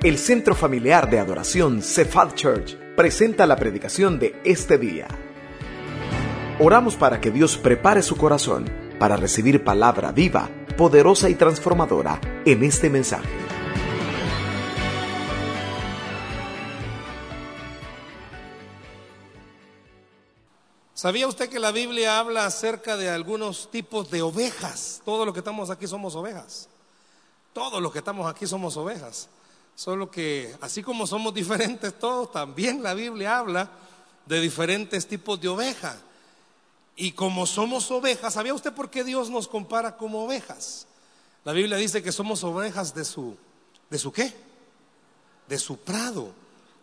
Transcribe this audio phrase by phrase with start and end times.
[0.00, 5.08] El Centro Familiar de Adoración Cephal Church presenta la predicación de este día.
[6.60, 12.62] Oramos para que Dios prepare su corazón para recibir palabra viva, poderosa y transformadora en
[12.62, 13.28] este mensaje.
[20.94, 25.02] ¿Sabía usted que la Biblia habla acerca de algunos tipos de ovejas?
[25.04, 26.68] Todos los que estamos aquí somos ovejas.
[27.52, 29.28] Todos los que estamos aquí somos ovejas.
[29.78, 33.70] Solo que así como somos diferentes todos, también la Biblia habla
[34.26, 35.98] de diferentes tipos de ovejas.
[36.96, 40.88] Y como somos ovejas, ¿sabía usted por qué Dios nos compara como ovejas?
[41.44, 43.36] La Biblia dice que somos ovejas de su
[43.88, 44.34] ¿de su qué?
[45.46, 46.32] De su prado.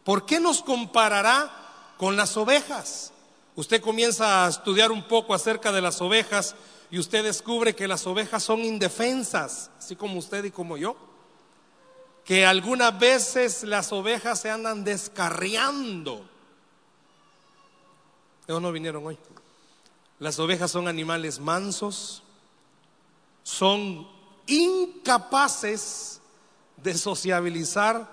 [0.06, 1.52] ¿Por qué nos comparará
[1.98, 3.12] con las ovejas?
[3.58, 6.56] Usted comienza a estudiar un poco acerca de las ovejas
[6.90, 10.96] y usted descubre que las ovejas son indefensas, así como usted y como yo.
[12.26, 16.28] Que algunas veces las ovejas se andan descarriando.
[18.48, 19.18] Ellos no vinieron hoy.
[20.20, 22.24] Las ovejas son animales mansos,
[23.44, 24.08] son
[24.48, 26.22] incapaces
[26.78, 28.08] de sociabilizar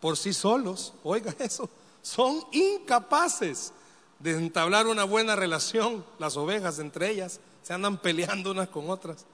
[0.00, 0.94] por sí solos.
[1.02, 1.68] Oiga eso,
[2.02, 3.72] son incapaces
[4.18, 9.26] de entablar una buena relación, las ovejas entre ellas, se andan peleando unas con otras.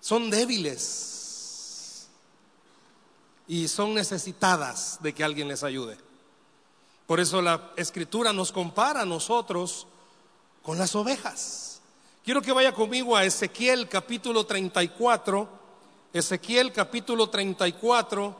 [0.00, 1.23] Son débiles
[3.46, 5.96] y son necesitadas de que alguien les ayude.
[7.06, 9.86] Por eso la escritura nos compara a nosotros
[10.62, 11.80] con las ovejas.
[12.24, 15.48] Quiero que vaya conmigo a Ezequiel capítulo 34.
[16.12, 18.36] Ezequiel capítulo 34.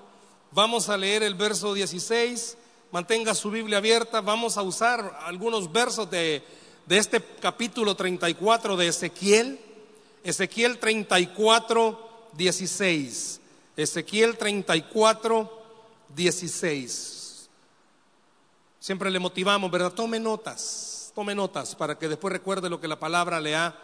[0.52, 2.56] Vamos a leer el verso 16
[2.94, 4.20] mantenga su Biblia abierta.
[4.20, 6.44] Vamos a usar algunos versos de,
[6.88, 9.58] este capítulo 34 de Ezequiel.
[10.22, 13.40] Ezequiel 34, 16.
[13.76, 15.62] Ezequiel 34,
[16.14, 17.48] 16.
[18.78, 19.92] Siempre le motivamos, ¿verdad?
[19.92, 23.74] Tome notas, tome notas para que después recuerde lo que la palabra le ha,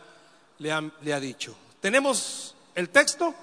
[0.59, 1.55] le ha, dicho.
[1.81, 3.35] ¿Tenemos el texto?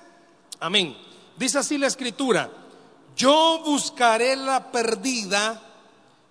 [0.59, 0.95] Amén.
[1.37, 2.49] Dice así la escritura
[3.17, 5.59] yo buscaré la perdida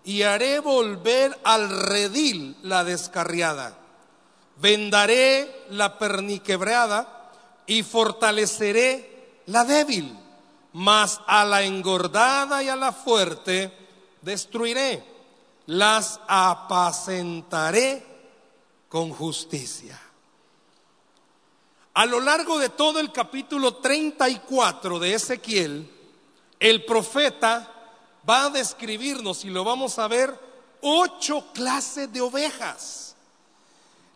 [0.05, 3.77] y haré volver al redil la descarriada.
[4.59, 7.33] Vendaré la perniquebrada
[7.67, 9.16] y fortaleceré
[9.47, 10.17] la débil,
[10.73, 13.73] mas a la engordada y a la fuerte
[14.23, 15.05] destruiré,
[15.67, 18.05] las apacentaré
[18.89, 20.01] con justicia.
[21.95, 25.91] A lo largo de todo el capítulo 34 de Ezequiel,
[26.61, 27.73] el profeta
[28.29, 30.39] va a describirnos, y lo vamos a ver,
[30.83, 33.17] ocho clases de ovejas.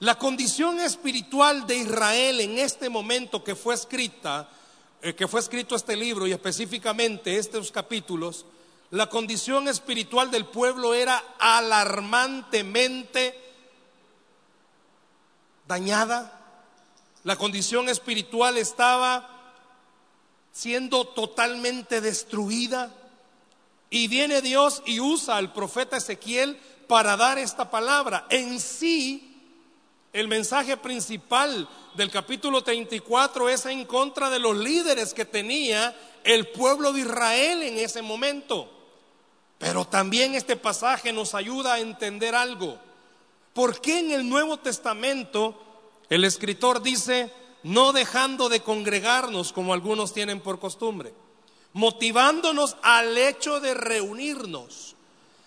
[0.00, 4.48] La condición espiritual de Israel en este momento que fue escrita,
[5.00, 8.44] que fue escrito este libro y específicamente estos capítulos,
[8.90, 13.38] la condición espiritual del pueblo era alarmantemente
[15.68, 16.36] dañada.
[17.22, 19.40] La condición espiritual estaba
[20.52, 22.92] siendo totalmente destruida.
[23.88, 28.26] Y viene Dios y usa al profeta Ezequiel para dar esta palabra.
[28.30, 29.29] En sí,
[30.12, 36.48] el mensaje principal del capítulo 34 es en contra de los líderes que tenía el
[36.48, 38.71] pueblo de Israel en ese momento.
[39.59, 42.78] Pero también este pasaje nos ayuda a entender algo.
[43.53, 45.60] ¿Por qué en el Nuevo Testamento
[46.09, 47.32] el escritor dice,
[47.62, 51.15] no dejando de congregarnos como algunos tienen por costumbre,
[51.72, 54.97] motivándonos al hecho de reunirnos.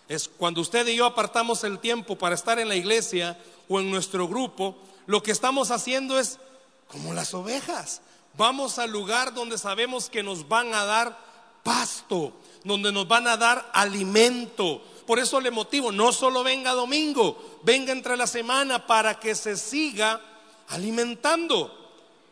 [0.07, 3.37] Es cuando usted y yo apartamos el tiempo para estar en la iglesia
[3.69, 4.75] o en nuestro grupo,
[5.05, 6.39] lo que estamos haciendo es
[6.87, 8.01] como las ovejas.
[8.35, 11.17] Vamos al lugar donde sabemos que nos van a dar
[11.63, 12.33] pasto,
[12.63, 14.81] donde nos van a dar alimento.
[15.05, 19.55] Por eso le motivo, no solo venga domingo, venga entre la semana para que se
[19.57, 20.19] siga
[20.69, 21.79] alimentando.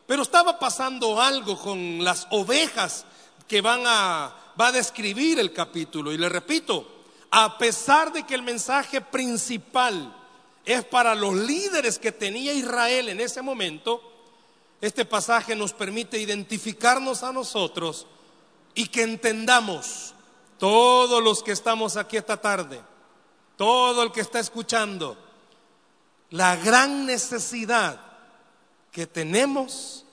[0.08, 3.06] Pero estaba pasando algo con las ovejas
[3.48, 6.12] que van a, va a describir el capítulo.
[6.12, 6.86] Y le repito,
[7.32, 10.14] a pesar de que el mensaje principal
[10.66, 14.02] es para los líderes que tenía Israel en ese momento,
[14.82, 18.06] este pasaje nos permite identificarnos a nosotros
[18.76, 20.14] y que entendamos,
[20.58, 22.82] todos los que estamos aquí esta tarde,
[23.56, 25.18] todo el que está escuchando,
[26.32, 28.00] la gran necesidad
[28.92, 30.06] que tenemos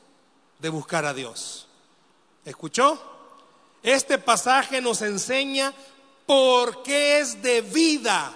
[0.58, 1.66] de buscar a Dios.
[2.44, 3.00] ¿Escuchó?
[3.82, 5.72] Este pasaje nos enseña
[6.28, 8.34] por qué es de vida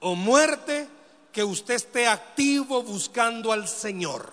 [0.00, 0.88] o muerte
[1.30, 4.32] que usted esté activo buscando al Señor.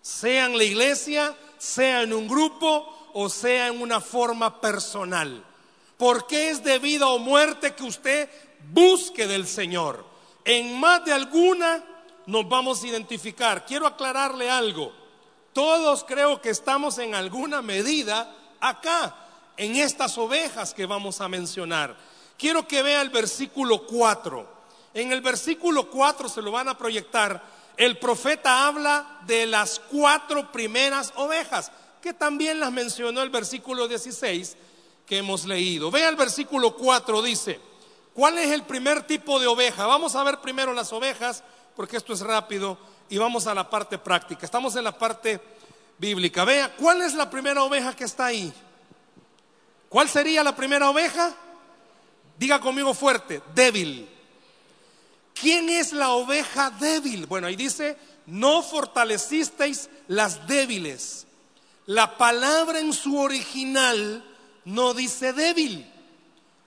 [0.00, 5.44] Sea en la iglesia, sea en un grupo o sea en una forma personal.
[5.98, 8.30] ¿Por qué es de vida o muerte que usted
[8.72, 10.02] busque del Señor?
[10.46, 11.84] En más de alguna
[12.24, 13.66] nos vamos a identificar.
[13.66, 14.94] Quiero aclararle algo.
[15.52, 19.14] Todos creo que estamos en alguna medida acá,
[19.58, 21.96] en estas ovejas que vamos a mencionar.
[22.38, 24.58] Quiero que vea el versículo 4.
[24.94, 27.42] En el versículo 4 se lo van a proyectar.
[27.76, 31.70] El profeta habla de las cuatro primeras ovejas,
[32.00, 34.56] que también las mencionó el versículo 16
[35.04, 35.90] que hemos leído.
[35.90, 37.60] Vea el versículo 4, dice,
[38.14, 39.86] ¿cuál es el primer tipo de oveja?
[39.86, 41.42] Vamos a ver primero las ovejas,
[41.74, 42.78] porque esto es rápido,
[43.08, 44.44] y vamos a la parte práctica.
[44.44, 45.40] Estamos en la parte
[45.98, 46.44] bíblica.
[46.44, 48.52] Vea, ¿cuál es la primera oveja que está ahí?
[49.88, 51.34] ¿Cuál sería la primera oveja?
[52.38, 54.08] Diga conmigo fuerte, débil.
[55.34, 57.26] ¿Quién es la oveja débil?
[57.26, 57.96] Bueno, ahí dice,
[58.26, 61.26] no fortalecisteis las débiles.
[61.86, 64.24] La palabra en su original
[64.64, 65.90] no dice débil.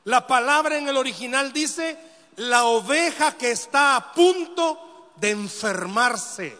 [0.05, 1.97] La palabra en el original dice
[2.37, 6.57] la oveja que está a punto de enfermarse.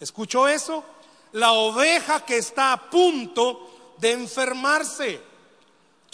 [0.00, 0.84] ¿Escuchó eso?
[1.32, 5.20] La oveja que está a punto de enfermarse.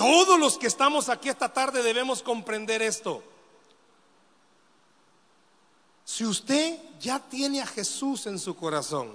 [0.02, 3.22] Todos los que estamos aquí esta tarde debemos comprender esto.
[6.04, 9.12] Si usted ya tiene a Jesús en su corazón,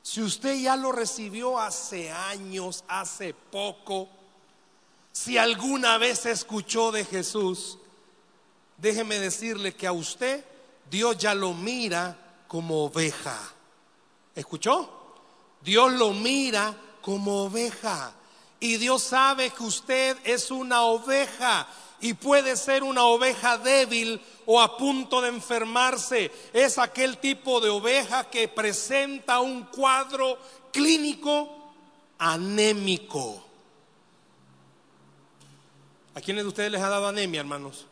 [0.00, 4.08] si usted ya lo recibió hace años, hace poco,
[5.10, 7.76] si alguna vez escuchó de Jesús,
[8.76, 10.44] déjeme decirle que a usted
[10.88, 13.36] Dios ya lo mira como oveja.
[14.36, 15.16] ¿Escuchó?
[15.60, 18.14] Dios lo mira como oveja.
[18.62, 21.66] Y Dios sabe que usted es una oveja
[22.00, 26.30] y puede ser una oveja débil o a punto de enfermarse.
[26.52, 30.38] Es aquel tipo de oveja que presenta un cuadro
[30.72, 31.74] clínico
[32.18, 33.44] anémico.
[36.14, 37.88] ¿A quiénes de ustedes les ha dado anemia, hermanos?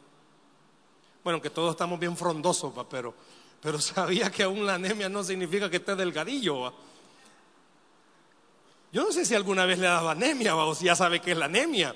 [1.25, 3.13] Bueno, que todos estamos bien frondosos, pero,
[3.61, 6.73] pero sabía que aún la anemia no significa que esté delgadillo.
[8.93, 11.33] Yo no sé si alguna vez le ha dado anemia o si ya sabe que
[11.33, 11.95] es la anemia,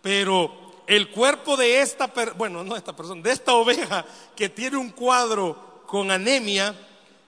[0.00, 4.04] pero el cuerpo de esta, bueno, no esta persona, de esta oveja
[4.36, 6.74] que tiene un cuadro con anemia,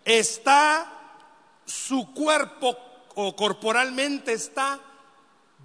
[0.05, 0.93] está,
[1.65, 2.77] su cuerpo
[3.17, 4.81] o corporalmente está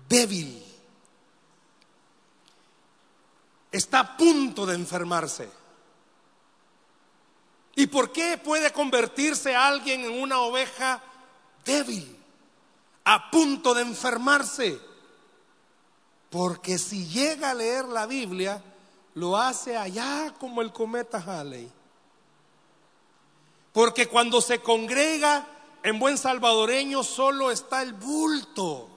[0.10, 0.64] débil.
[3.72, 5.50] Está a punto de enfermarse.
[7.76, 11.00] ¿Y por qué puede convertirse alguien en una oveja
[11.64, 12.17] débil,
[13.10, 14.82] a punto de enfermarse?
[16.30, 18.62] Porque si llega a leer la Biblia,
[19.14, 21.72] lo hace allá como el cometa Halley.
[23.72, 25.48] Porque cuando se congrega
[25.84, 28.90] en buen salvadoreño solo está el bulto.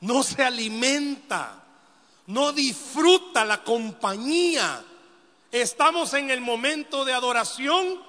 [0.00, 1.64] No se alimenta,
[2.26, 4.84] no disfruta la compañía.
[5.50, 8.02] Estamos en el momento de adoración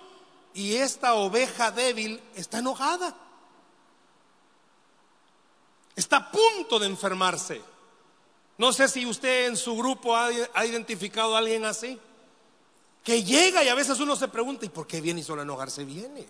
[0.53, 3.15] y esta oveja débil está enojada.
[5.97, 7.59] Está a punto de enfermarse.
[8.59, 10.31] No sé si usted en su grupo ha,
[10.63, 11.99] identificado a alguien así.
[13.03, 15.83] Que llega y a veces uno se pregunta, ¿y por qué viene y solo enojarse
[15.85, 16.27] viene?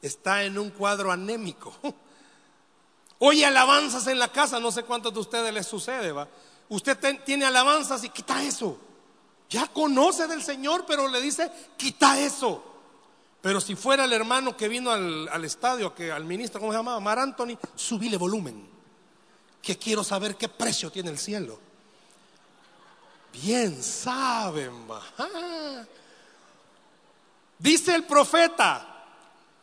[0.00, 1.74] Está en un cuadro anémico.
[3.18, 6.28] Oye alabanzas en la casa, no sé cuántos de ustedes les sucede, ¿va?
[6.68, 8.78] Usted tiene alabanzas y quita eso.
[9.50, 12.73] Ya conoce del Señor, pero le dice, quita eso.
[13.44, 16.78] Pero si fuera el hermano que vino al, al estadio, que al ministro, ¿cómo se
[16.78, 16.98] llamaba?
[16.98, 18.66] Mar Anthony, subile volumen
[19.60, 21.60] que quiero saber qué precio tiene el cielo.
[23.34, 24.72] Bien saben.
[27.58, 29.04] Dice el profeta,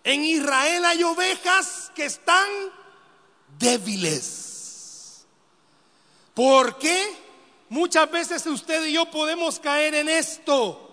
[0.03, 2.47] en Israel hay ovejas que están
[3.57, 5.25] débiles.
[6.35, 7.15] ¿Por qué?
[7.69, 10.90] Muchas veces usted y yo podemos caer en esto.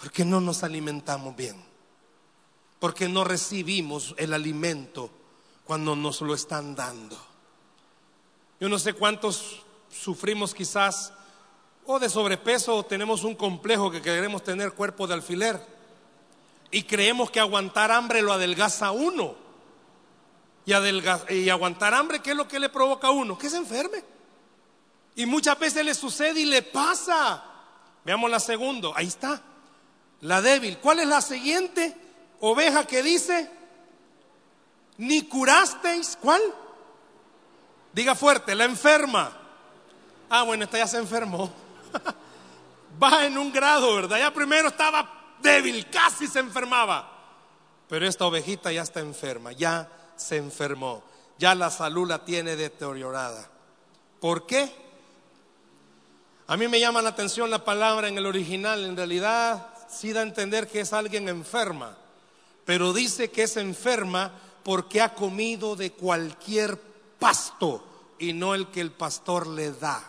[0.00, 1.62] Porque no nos alimentamos bien.
[2.78, 5.10] Porque no recibimos el alimento
[5.64, 7.16] cuando nos lo están dando.
[8.58, 11.12] Yo no sé cuántos sufrimos quizás
[11.86, 15.60] o de sobrepeso o tenemos un complejo que queremos tener cuerpo de alfiler
[16.70, 19.34] y creemos que aguantar hambre lo adelgaza a uno.
[20.64, 20.72] Y,
[21.34, 23.36] y aguantar hambre, ¿qué es lo que le provoca a uno?
[23.36, 24.04] Que se enferme.
[25.16, 27.44] Y muchas veces le sucede y le pasa.
[28.04, 29.42] Veamos la segunda, ahí está.
[30.22, 30.78] La débil.
[30.78, 31.96] ¿Cuál es la siguiente
[32.40, 33.50] oveja que dice?
[34.98, 36.42] Ni curasteis, ¿cuál?
[37.92, 39.32] Diga fuerte, la enferma.
[40.28, 41.50] Ah, bueno, esta ya se enfermó.
[43.02, 44.18] Va en un grado, ¿verdad?
[44.18, 47.10] Ya primero estaba débil, casi se enfermaba.
[47.88, 51.02] Pero esta ovejita ya está enferma, ya se enfermó.
[51.38, 53.48] ya la salud la tiene deteriorada.
[54.20, 54.70] ¿Por qué?
[56.46, 60.20] A mí me llama la atención la palabra en el original, en realidad sí da
[60.20, 61.96] a entender que es alguien enferma,
[62.64, 64.32] pero dice que es enferma
[64.62, 66.80] porque ha comido de cualquier
[67.18, 67.84] pasto
[68.18, 70.02] y no el que el pastor le da.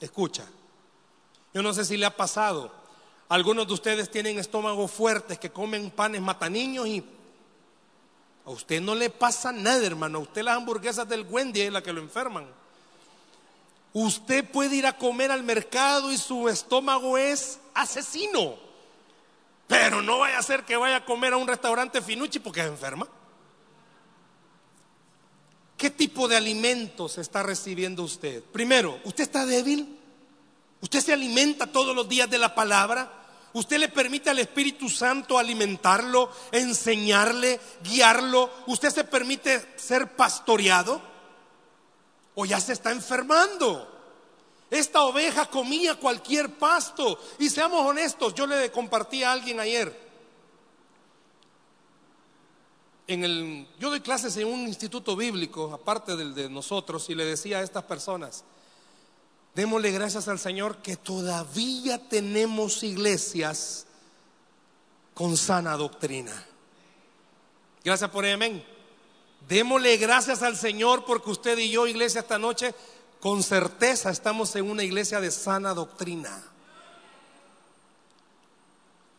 [0.00, 0.44] Escucha,
[1.52, 2.72] yo no sé si le ha pasado.
[3.28, 7.04] Algunos de ustedes tienen estómagos fuertes que comen panes mataniños y
[8.44, 10.18] a usted no le pasa nada, hermano.
[10.18, 12.46] A usted las hamburguesas del Wendy es la que lo enferman.
[13.94, 18.56] Usted puede ir a comer al mercado y su estómago es asesino.
[19.66, 22.66] Pero no vaya a ser que vaya a comer a un restaurante finuchi porque es
[22.66, 23.08] enferma.
[25.76, 28.42] ¿Qué tipo de alimentos está recibiendo usted?
[28.42, 29.98] Primero, ¿usted está débil?
[30.80, 33.10] ¿Usted se alimenta todos los días de la palabra?
[33.54, 38.50] ¿Usted le permite al Espíritu Santo alimentarlo, enseñarle, guiarlo?
[38.66, 41.00] ¿Usted se permite ser pastoreado?
[42.34, 43.93] ¿O ya se está enfermando?
[44.74, 47.16] Esta oveja comía cualquier pasto.
[47.38, 49.96] Y seamos honestos, yo le compartí a alguien ayer.
[53.06, 57.24] En el, yo doy clases en un instituto bíblico, aparte del de nosotros, y le
[57.24, 58.42] decía a estas personas,
[59.54, 63.86] démosle gracias al Señor que todavía tenemos iglesias
[65.14, 66.46] con sana doctrina.
[67.84, 68.64] Gracias por el amén.
[69.48, 72.74] Démosle gracias al Señor porque usted y yo, iglesia, esta noche,
[73.24, 76.44] con certeza estamos en una iglesia de sana doctrina.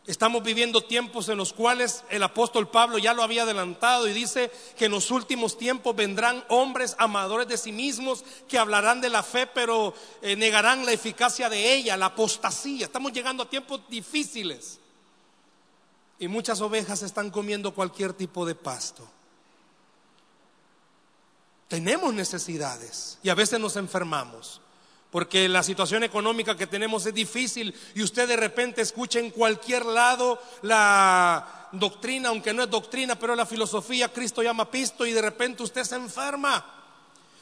[0.06, 4.52] Estamos viviendo tiempos en los cuales el apóstol Pablo ya lo había adelantado y dice
[4.78, 9.24] que en los últimos tiempos vendrán hombres amadores de sí mismos que hablarán de la
[9.24, 12.86] fe pero eh, negarán la eficacia de ella, la apostasía.
[12.86, 14.78] Estamos llegando a tiempos difíciles
[16.20, 19.15] y muchas ovejas están comiendo cualquier tipo de pasto.
[21.68, 24.60] Tenemos necesidades y a veces nos enfermamos
[25.10, 29.86] porque la situación económica que tenemos es difícil y usted de repente escucha en cualquier
[29.86, 35.22] lado la doctrina, aunque no es doctrina, pero la filosofía, Cristo llama pisto y de
[35.22, 36.64] repente usted se enferma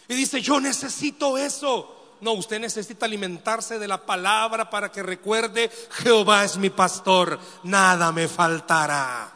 [0.09, 2.01] y dice, yo necesito eso.
[2.21, 8.13] No, usted necesita alimentarse de la palabra para que recuerde, Jehová es mi pastor, nada
[8.13, 9.31] me faltará.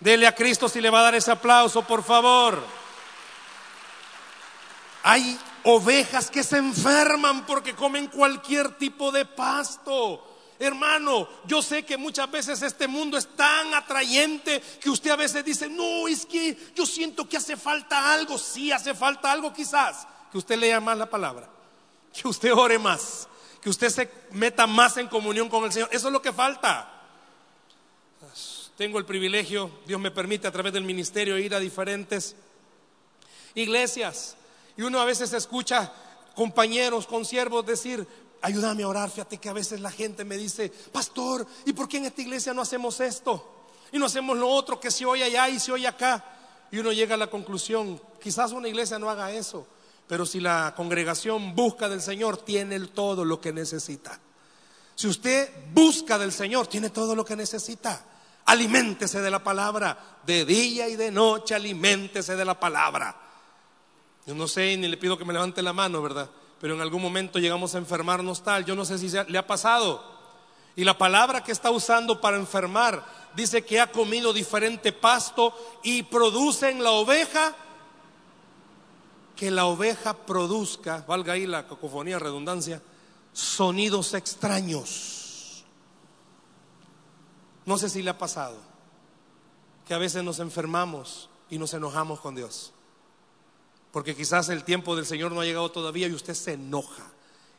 [0.00, 2.62] Dele a Cristo si le va a dar ese aplauso, por favor.
[5.02, 10.24] Hay ovejas que se enferman porque comen cualquier tipo de pasto.
[10.58, 15.44] Hermano, yo sé que muchas veces este mundo es tan atrayente que usted a veces
[15.44, 18.36] dice, no, es que yo siento que hace falta algo.
[18.38, 20.06] Sí, hace falta algo quizás.
[20.32, 21.48] Que usted lea más la palabra,
[22.12, 23.28] que usted ore más,
[23.62, 25.88] que usted se meta más en comunión con el Señor.
[25.92, 26.94] Eso es lo que falta.
[28.76, 32.36] Tengo el privilegio, Dios me permite a través del ministerio ir a diferentes
[33.54, 34.36] iglesias
[34.78, 35.92] y uno a veces escucha
[36.36, 38.06] compañeros, consiervos decir,
[38.40, 39.10] ayúdame a orar.
[39.10, 42.54] Fíjate que a veces la gente me dice, pastor, ¿y por qué en esta iglesia
[42.54, 43.66] no hacemos esto?
[43.90, 46.24] Y no hacemos lo otro, que se oye allá y se oye acá.
[46.70, 49.66] Y uno llega a la conclusión, quizás una iglesia no haga eso,
[50.06, 54.20] pero si la congregación busca del Señor, tiene todo lo que necesita.
[54.94, 58.04] Si usted busca del Señor, tiene todo lo que necesita.
[58.44, 63.27] Aliméntese de la palabra, de día y de noche, aliméntese de la palabra.
[64.28, 66.28] Yo no sé ni le pido que me levante la mano, ¿verdad?
[66.60, 68.62] Pero en algún momento llegamos a enfermarnos tal.
[68.62, 70.04] Yo no sé si le ha pasado.
[70.76, 76.02] Y la palabra que está usando para enfermar dice que ha comido diferente pasto y
[76.02, 77.56] produce en la oveja
[79.34, 82.82] que la oveja produzca, valga ahí la cacofonía, redundancia,
[83.32, 85.64] sonidos extraños.
[87.64, 88.58] No sé si le ha pasado
[89.86, 92.74] que a veces nos enfermamos y nos enojamos con Dios.
[93.92, 97.10] Porque quizás el tiempo del Señor no ha llegado todavía y usted se enoja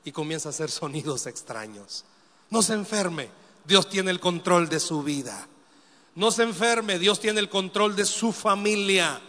[0.04, 2.06] y comienza a hacer sonidos extraños.
[2.50, 3.30] No se enferme,
[3.66, 5.48] Dios tiene el control de su vida.
[6.16, 9.22] No se enferme, Dios tiene el control de su familia.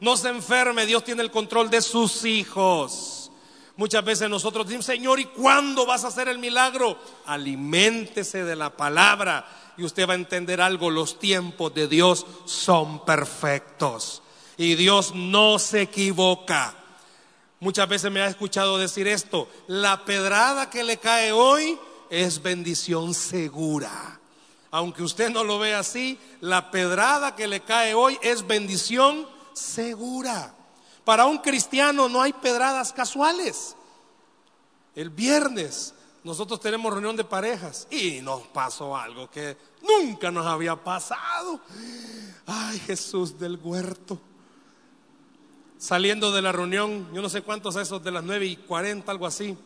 [0.00, 3.30] No se enferme, Dios tiene el control de sus hijos.
[3.76, 6.96] Muchas veces nosotros decimos, Señor, ¿y cuándo vas a hacer el milagro?
[7.26, 9.46] Aliméntese de la palabra
[9.76, 14.22] y usted va a entender algo, los tiempos de Dios son perfectos.
[14.56, 16.74] Y Dios no se equivoca.
[17.60, 21.78] Muchas veces me ha escuchado decir esto, la pedrada que le cae hoy
[22.10, 24.20] es bendición segura.
[24.70, 30.54] Aunque usted no lo vea así, la pedrada que le cae hoy es bendición segura.
[31.04, 33.76] Para un cristiano no hay pedradas casuales.
[34.94, 35.94] El viernes
[36.24, 41.60] nosotros tenemos reunión de parejas y nos pasó algo que nunca nos había pasado.
[42.46, 44.18] Ay, Jesús del huerto.
[45.78, 49.26] Saliendo de la reunión, yo no sé cuántos esos de las 9 y 40, algo
[49.26, 49.56] así,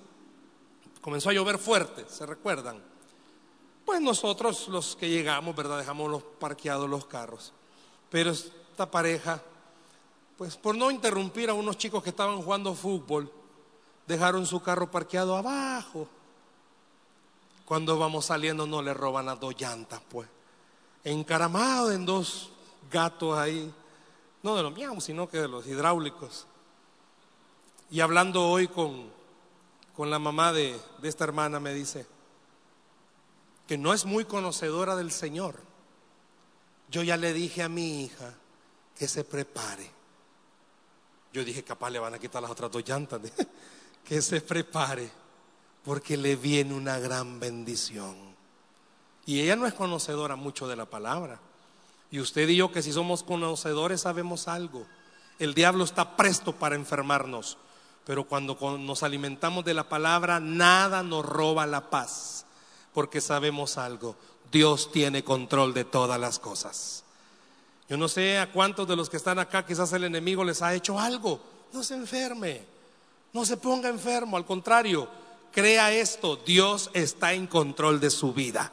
[1.00, 2.82] comenzó a llover fuerte, ¿se recuerdan?
[3.84, 5.78] Pues nosotros los que llegamos, ¿verdad?
[5.78, 7.54] Dejamos los parqueados los carros.
[8.10, 9.40] Pero esta pareja,
[10.36, 13.32] pues por no interrumpir a unos chicos que estaban jugando fútbol,
[14.06, 16.08] dejaron su carro parqueado abajo.
[17.64, 20.28] Cuando vamos saliendo no le roban las dos llantas, pues.
[21.04, 22.50] Encaramado en dos
[22.90, 23.72] gatos ahí.
[24.42, 26.46] No de los miau, sino que de los hidráulicos.
[27.90, 29.10] Y hablando hoy con,
[29.96, 32.06] con la mamá de, de esta hermana, me dice
[33.66, 35.56] que no es muy conocedora del Señor.
[36.90, 38.34] Yo ya le dije a mi hija
[38.96, 39.90] que se prepare.
[41.32, 43.20] Yo dije, capaz le van a quitar las otras dos llantas.
[44.04, 45.10] que se prepare,
[45.84, 48.16] porque le viene una gran bendición.
[49.26, 51.38] Y ella no es conocedora mucho de la palabra.
[52.10, 54.86] Y usted y yo que si somos conocedores sabemos algo.
[55.38, 57.58] El diablo está presto para enfermarnos,
[58.04, 62.44] pero cuando nos alimentamos de la palabra, nada nos roba la paz,
[62.92, 64.16] porque sabemos algo.
[64.50, 67.04] Dios tiene control de todas las cosas.
[67.88, 70.74] Yo no sé a cuántos de los que están acá quizás el enemigo les ha
[70.74, 71.40] hecho algo.
[71.72, 72.62] No se enferme.
[73.32, 75.08] No se ponga enfermo, al contrario,
[75.52, 78.72] crea esto, Dios está en control de su vida.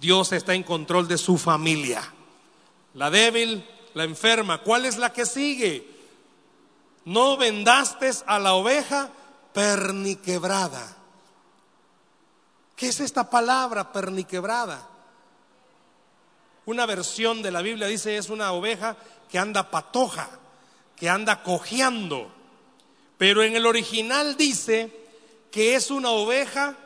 [0.00, 2.12] Dios está en control de su familia.
[2.94, 3.64] La débil,
[3.94, 5.86] la enferma, ¿cuál es la que sigue?
[7.04, 9.10] No vendaste a la oveja
[9.52, 10.96] perniquebrada.
[12.76, 14.86] ¿Qué es esta palabra perniquebrada?
[16.66, 18.96] Una versión de la Biblia dice es una oveja
[19.30, 20.28] que anda patoja,
[20.96, 22.30] que anda cojeando.
[23.16, 24.92] Pero en el original dice
[25.50, 26.76] que es una oveja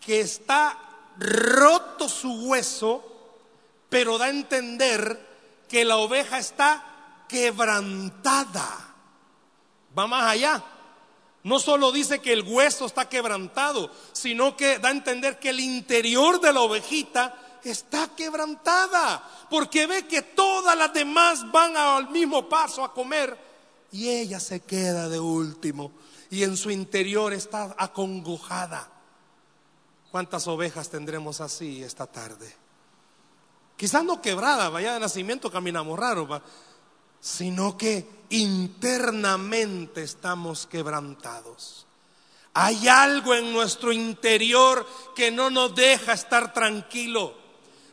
[0.00, 0.78] que está
[1.18, 3.15] roto su hueso,
[3.96, 8.68] pero da a entender que la oveja está quebrantada.
[9.96, 10.62] Va más allá.
[11.44, 15.60] No solo dice que el hueso está quebrantado, sino que da a entender que el
[15.60, 22.50] interior de la ovejita está quebrantada, porque ve que todas las demás van al mismo
[22.50, 23.34] paso a comer
[23.92, 25.90] y ella se queda de último
[26.28, 28.90] y en su interior está acongojada.
[30.10, 32.65] ¿Cuántas ovejas tendremos así esta tarde?
[33.76, 36.42] Quizás no quebrada, vaya de nacimiento caminamos raro,
[37.20, 41.86] sino que internamente estamos quebrantados.
[42.54, 47.34] Hay algo en nuestro interior que no nos deja estar tranquilo.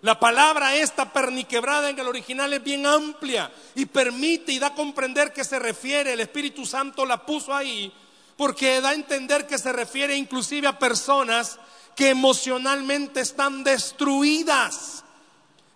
[0.04, 4.76] La palabra esta perniquebrada en el original es bien amplia y permite y da a
[4.76, 7.92] comprender que se refiere, el Espíritu Santo la puso ahí,
[8.38, 11.60] porque da a entender que se refiere inclusive a personas
[11.96, 15.03] que emocionalmente están destruidas,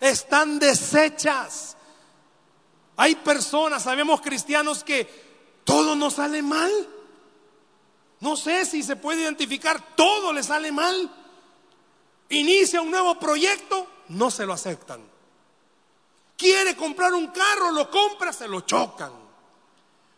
[0.00, 1.76] están deshechas.
[2.96, 5.04] Hay personas, sabemos cristianos, que
[5.64, 6.72] todo nos sale mal.
[8.20, 11.10] No sé si se puede identificar, todo le sale mal.
[12.30, 15.00] Inicia un nuevo proyecto, no se lo aceptan.
[16.36, 19.12] Quiere comprar un carro, lo compra, se lo chocan.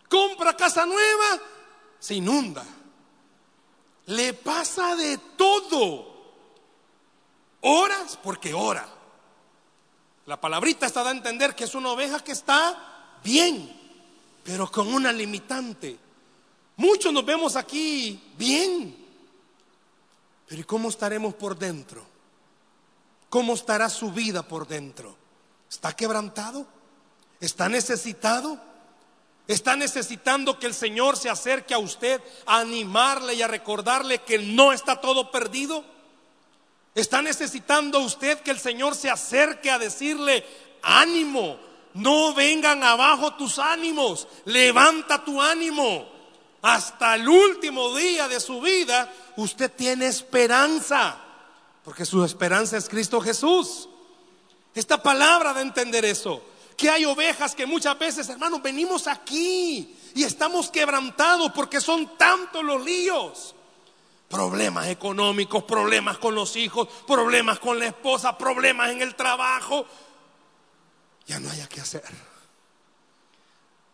[0.09, 1.41] Compra casa nueva,
[1.99, 2.65] se inunda.
[4.07, 6.11] Le pasa de todo.
[7.61, 9.00] Horas porque ora.
[10.31, 13.69] La palabrita está da a entender que es una oveja que está bien,
[14.45, 15.99] pero con una limitante.
[16.77, 18.97] Muchos nos vemos aquí bien,
[20.47, 22.07] pero ¿y cómo estaremos por dentro?
[23.29, 25.17] ¿Cómo estará su vida por dentro?
[25.69, 26.65] ¿Está quebrantado?
[27.41, 28.57] ¿Está necesitado?
[29.49, 34.39] ¿Está necesitando que el Señor se acerque a usted a animarle y a recordarle que
[34.39, 35.85] no está todo perdido?
[36.95, 40.45] ¿Está necesitando usted que el Señor se acerque a decirle,
[40.83, 41.59] ánimo,
[41.95, 46.09] no vengan abajo tus ánimos, levanta tu ánimo?
[46.63, 51.19] Hasta el último día de su vida usted tiene esperanza.
[51.85, 53.89] Porque su esperanza es Cristo Jesús.
[54.75, 56.43] Esta palabra de entender eso.
[56.77, 62.65] Que hay ovejas que muchas veces, hermanos, venimos aquí y estamos quebrantados porque son tantos
[62.65, 63.55] los líos.
[64.31, 69.85] Problemas económicos, problemas con los hijos, problemas con la esposa, problemas en el trabajo.
[71.27, 72.05] Ya no haya que hacer.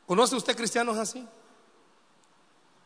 [0.07, 1.27] ¿Conoce usted cristianos así?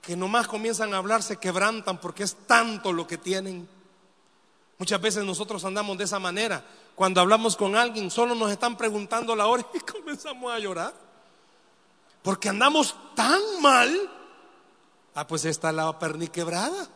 [0.00, 3.68] Que nomás comienzan a hablar, se quebrantan porque es tanto lo que tienen.
[4.78, 6.64] Muchas veces nosotros andamos de esa manera.
[6.94, 10.94] Cuando hablamos con alguien, solo nos están preguntando la hora y comenzamos a llorar.
[12.22, 13.92] Porque andamos tan mal.
[15.16, 16.88] Ah, pues está la perniquebrada.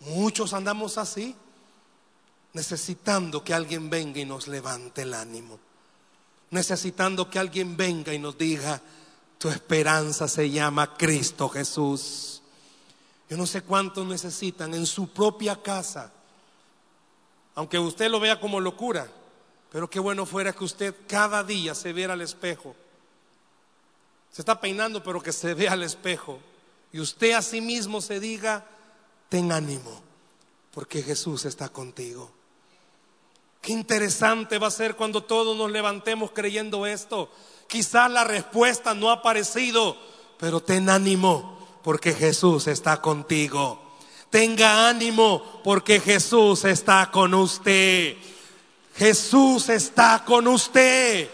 [0.00, 1.36] Muchos andamos así,
[2.52, 5.58] necesitando que alguien venga y nos levante el ánimo.
[6.50, 8.80] Necesitando que alguien venga y nos diga,
[9.38, 12.42] Tu esperanza se llama Cristo Jesús.
[13.30, 16.12] Yo no sé cuántos necesitan en su propia casa,
[17.54, 19.06] aunque usted lo vea como locura,
[19.70, 22.74] pero qué bueno fuera que usted cada día se viera al espejo.
[24.32, 26.40] Se está peinando, pero que se vea al espejo.
[26.92, 28.66] Y usted a sí mismo se diga,
[29.30, 30.02] ten ánimo,
[30.72, 32.30] porque Jesús está contigo.
[33.62, 37.30] Qué interesante va a ser cuando todos nos levantemos creyendo esto.
[37.68, 39.96] Quizás la respuesta no ha aparecido,
[40.38, 43.80] pero ten ánimo porque Jesús está contigo.
[44.30, 48.16] Tenga ánimo porque Jesús está con usted.
[48.96, 51.30] Jesús está con usted.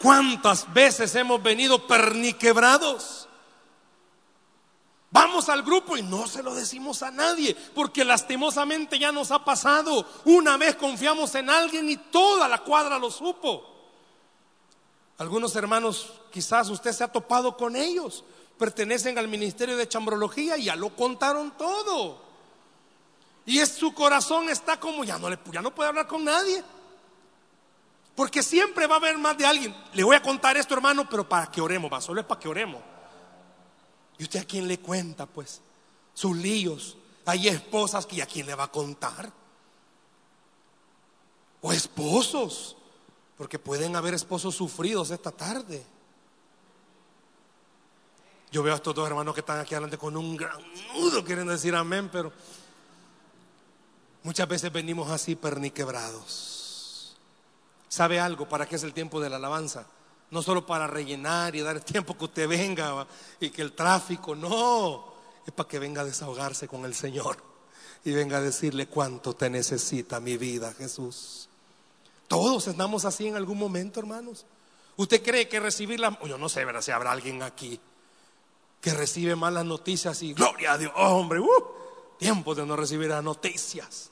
[0.00, 3.23] ¿Cuántas veces hemos venido perniquebrados?
[5.14, 9.44] Vamos al grupo y no se lo decimos a nadie, porque lastimosamente ya nos ha
[9.44, 10.04] pasado.
[10.24, 13.64] Una vez confiamos en alguien y toda la cuadra lo supo.
[15.18, 18.24] Algunos hermanos, quizás usted se ha topado con ellos,
[18.58, 22.20] pertenecen al ministerio de chambrología y ya lo contaron todo.
[23.46, 26.60] Y es, su corazón está como, ya no, le, ya no puede hablar con nadie.
[28.16, 29.76] Porque siempre va a haber más de alguien.
[29.92, 32.48] Le voy a contar esto, hermano, pero para que oremos, va, solo es para que
[32.48, 32.82] oremos.
[34.18, 35.60] ¿Y usted a quién le cuenta, pues?
[36.14, 36.96] Sus líos.
[37.26, 39.32] Hay esposas que a quién le va a contar.
[41.60, 42.76] O esposos
[43.36, 45.84] porque pueden haber esposos sufridos esta tarde.
[48.52, 50.60] Yo veo a estos dos hermanos que están aquí adelante con un gran
[50.94, 52.32] nudo, quieren decir amén, pero
[54.22, 57.16] muchas veces venimos así perniquebrados.
[57.88, 58.48] ¿Sabe algo?
[58.48, 59.86] ¿Para qué es el tiempo de la alabanza?
[60.34, 63.06] No solo para rellenar y dar el tiempo que usted venga
[63.38, 65.14] y que el tráfico, no.
[65.46, 67.36] Es para que venga a desahogarse con el Señor
[68.04, 71.48] y venga a decirle cuánto te necesita mi vida, Jesús.
[72.26, 74.44] Todos andamos así en algún momento, hermanos.
[74.96, 76.18] ¿Usted cree que recibir la...
[76.26, 76.82] Yo no sé, ¿verdad?
[76.82, 77.78] Si habrá alguien aquí
[78.80, 81.64] que recibe malas noticias y gloria a Dios, hombre, uh,
[82.18, 84.10] tiempo de no recibir las noticias.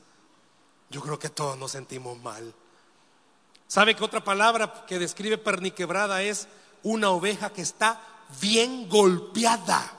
[0.88, 2.54] Yo creo que todos nos sentimos mal.
[3.72, 6.46] ¿Sabe que otra palabra que describe perniquebrada es
[6.82, 7.98] una oveja que está
[8.38, 9.98] bien golpeada?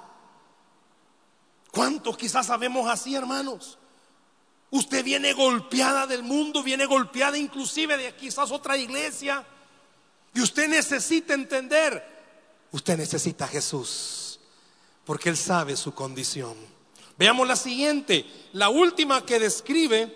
[1.71, 3.79] ¿Cuántos quizás sabemos así, hermanos?
[4.69, 9.43] Usted viene golpeada del mundo, viene golpeada inclusive de quizás otra iglesia.
[10.35, 12.05] Y usted necesita entender,
[12.69, 14.39] usted necesita a Jesús,
[15.03, 16.55] porque Él sabe su condición.
[17.17, 20.15] Veamos la siguiente, la última que describe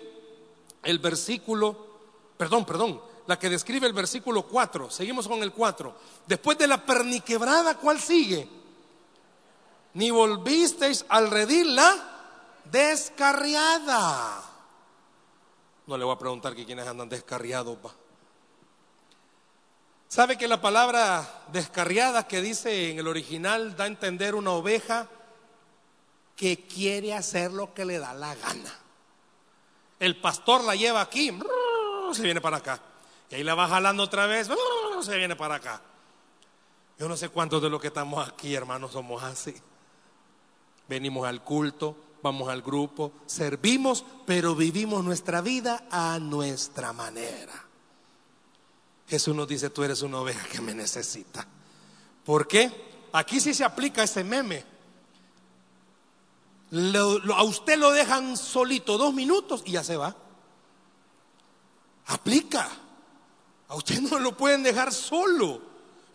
[0.84, 1.88] el versículo,
[2.36, 4.90] perdón, perdón, la que describe el versículo 4.
[4.90, 5.94] Seguimos con el 4.
[6.26, 8.48] Después de la perniquebrada, ¿cuál sigue?
[9.92, 11.94] Ni volvisteis al redirla
[12.64, 14.42] descarriada.
[15.86, 17.76] No le voy a preguntar que quienes andan descarriados.
[20.08, 25.06] ¿Sabe que la palabra descarriada que dice en el original da a entender una oveja
[26.34, 28.74] que quiere hacer lo que le da la gana?
[30.00, 31.38] El pastor la lleva aquí,
[32.14, 32.87] se viene para acá.
[33.30, 34.48] Y ahí la va jalando otra vez,
[35.02, 35.82] se viene para acá.
[36.98, 39.54] Yo no sé cuántos de los que estamos aquí, hermanos, somos así.
[40.88, 47.64] Venimos al culto, vamos al grupo, servimos, pero vivimos nuestra vida a nuestra manera.
[49.06, 51.46] Jesús nos dice, tú eres una oveja que me necesita.
[52.24, 52.88] ¿Por qué?
[53.12, 54.64] Aquí sí se aplica ese meme.
[56.72, 60.14] a usted lo dejan solito dos minutos y ya se va.
[62.06, 62.68] Aplica.
[63.68, 65.60] A usted no lo pueden dejar solo.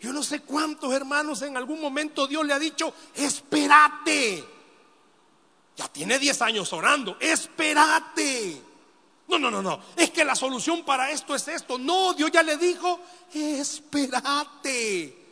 [0.00, 4.44] Yo no sé cuántos hermanos en algún momento Dios le ha dicho, espérate.
[5.76, 7.16] Ya tiene 10 años orando.
[7.20, 8.60] Espérate.
[9.28, 9.80] No, no, no, no.
[9.96, 11.78] Es que la solución para esto es esto.
[11.78, 13.00] No, Dios ya le dijo,
[13.32, 15.24] espérate.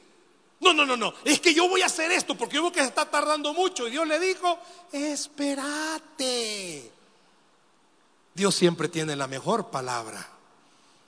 [0.60, 1.12] No, no, no, no.
[1.24, 3.88] Es que yo voy a hacer esto porque yo veo que se está tardando mucho.
[3.88, 4.58] Y Dios le dijo,
[4.92, 6.90] espérate.
[8.34, 10.28] Dios siempre tiene la mejor palabra.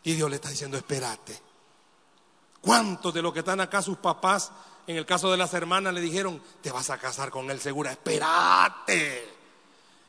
[0.04, 1.40] Y Dios le está diciendo, espérate.
[2.60, 4.52] ¿Cuántos de los que están acá, sus papás,
[4.86, 7.90] en el caso de las hermanas le dijeron, te vas a casar con él segura,
[7.90, 9.34] espérate.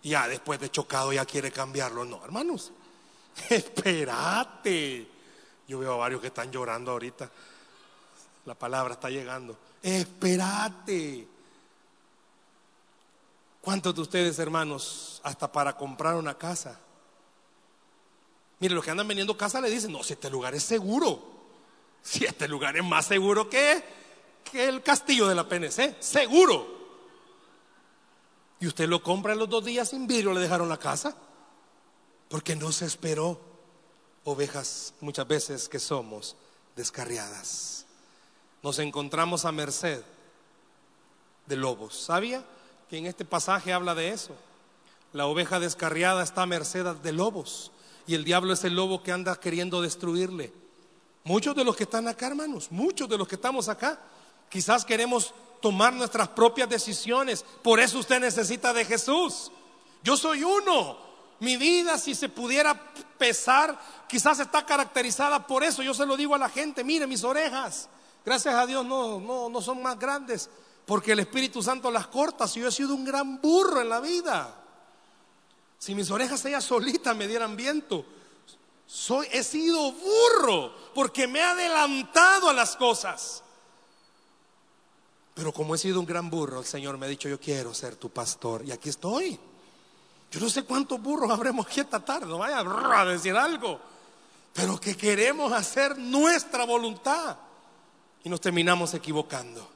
[0.03, 2.03] Ya después de chocado ya quiere cambiarlo.
[2.05, 2.71] No, hermanos,
[3.49, 5.08] espérate.
[5.67, 7.29] Yo veo a varios que están llorando ahorita.
[8.45, 9.58] La palabra está llegando.
[9.81, 11.27] Espérate.
[13.62, 16.79] ¿Cuántos de ustedes, hermanos, hasta para comprar una casa?
[18.59, 21.33] Mire, los que andan vendiendo casa le dicen, no, si este lugar es seguro.
[22.05, 23.83] Si este lugar es más seguro que
[24.45, 26.67] que el castillo de la PNC, seguro.
[28.59, 31.15] Y usted lo compra en los dos días sin vidrio, le dejaron la casa,
[32.29, 33.41] porque no se esperó.
[34.23, 36.35] Ovejas muchas veces que somos
[36.75, 37.85] descarriadas.
[38.63, 40.01] nos encontramos a merced
[41.45, 41.95] de lobos.
[41.95, 42.43] ¿Sabía
[42.89, 44.35] que en este pasaje habla de eso?
[45.13, 47.71] La oveja descarriada está a merced de lobos
[48.07, 50.53] y el diablo es el lobo que anda queriendo destruirle.
[51.23, 53.99] Muchos de los que están acá, hermanos, muchos de los que estamos acá,
[54.49, 57.43] quizás queremos tomar nuestras propias decisiones.
[57.63, 59.51] Por eso usted necesita de Jesús.
[60.03, 61.03] Yo soy uno.
[61.39, 62.79] Mi vida, si se pudiera
[63.17, 65.81] pesar, quizás está caracterizada por eso.
[65.81, 67.89] Yo se lo digo a la gente, mire mis orejas.
[68.23, 70.49] Gracias a Dios no, no, no son más grandes,
[70.85, 72.47] porque el Espíritu Santo las corta.
[72.47, 74.64] Si yo he sido un gran burro en la vida.
[75.79, 78.05] Si mis orejas ellas solitas me dieran viento,
[78.88, 83.43] soy, he sido burro porque me he adelantado a las cosas.
[85.33, 87.97] Pero como he sido un gran burro, el Señor me ha dicho, yo quiero ser
[87.97, 88.63] tu pastor.
[88.65, 89.38] Y aquí estoy.
[90.31, 93.79] Yo no sé cuántos burros habremos aquí esta tarde, no vaya a decir algo.
[94.53, 97.38] Pero que queremos hacer nuestra voluntad.
[98.23, 99.69] Y nos terminamos equivocando.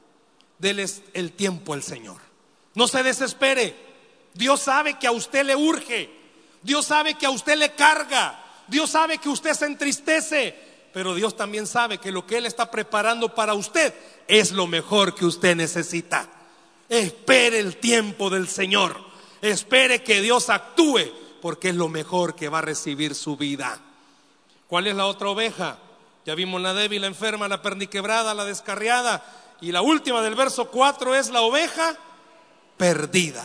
[0.58, 2.20] Dele el tiempo al Señor.
[2.74, 3.89] No se desespere.
[4.34, 6.10] Dios sabe que a usted le urge.
[6.62, 8.38] Dios sabe que a usted le carga.
[8.66, 10.54] Dios sabe que usted se entristece.
[10.92, 13.94] Pero Dios también sabe que lo que Él está preparando para usted
[14.26, 16.28] es lo mejor que usted necesita.
[16.88, 18.96] Espere el tiempo del Señor.
[19.40, 21.00] Espere que Dios actúe
[21.40, 23.80] porque es lo mejor que va a recibir su vida.
[24.66, 25.78] ¿Cuál es la otra oveja?
[26.26, 29.24] Ya vimos la débil, la enferma, la perniquebrada, la descarriada.
[29.60, 31.96] Y la última del verso 4 es la oveja
[32.76, 33.44] perdida.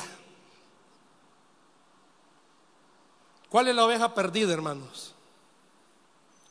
[3.55, 5.13] ¿Cuál es la oveja perdida, hermanos?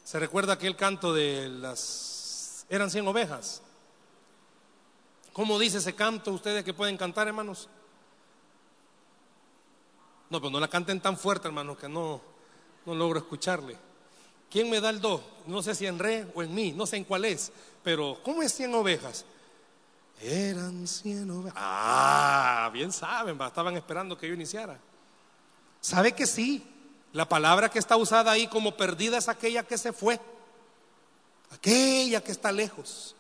[0.04, 2.64] ¿Se recuerda aquel canto de las...
[2.70, 3.60] eran 100 ovejas?
[5.34, 7.68] ¿Cómo dice ese canto ustedes que pueden cantar, hermanos?
[10.30, 12.22] No, pero no la canten tan fuerte, hermanos, que no,
[12.86, 13.76] no logro escucharle.
[14.50, 15.22] ¿Quién me da el do?
[15.46, 18.42] No sé si en re o en mi, no sé en cuál es, pero ¿cómo
[18.42, 19.26] es 100 ovejas?
[20.22, 21.54] Eran 100 ovejas.
[21.54, 24.80] Ah, bien saben, estaban esperando que yo iniciara.
[25.82, 26.70] ¿Sabe que sí?
[27.14, 30.20] La palabra que está usada ahí como perdida es aquella que se fue,
[31.52, 33.14] aquella que está lejos.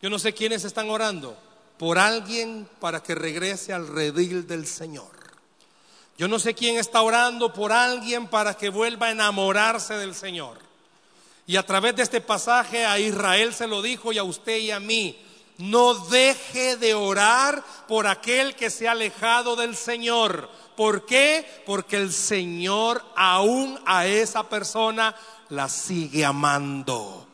[0.00, 1.36] Yo no sé quiénes están orando
[1.78, 5.10] por alguien para que regrese al redil del Señor.
[6.16, 10.58] Yo no sé quién está orando por alguien para que vuelva a enamorarse del Señor.
[11.48, 14.70] Y a través de este pasaje a Israel se lo dijo y a usted y
[14.70, 15.18] a mí,
[15.58, 20.48] no deje de orar por aquel que se ha alejado del Señor.
[20.80, 21.44] ¿Por qué?
[21.66, 25.14] Porque el Señor aún a esa persona
[25.50, 27.26] la sigue amando.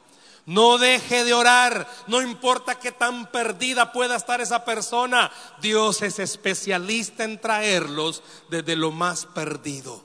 [0.46, 5.30] No deje de orar, no importa qué tan perdida pueda estar esa persona,
[5.60, 10.02] Dios es especialista en traerlos desde lo más perdido.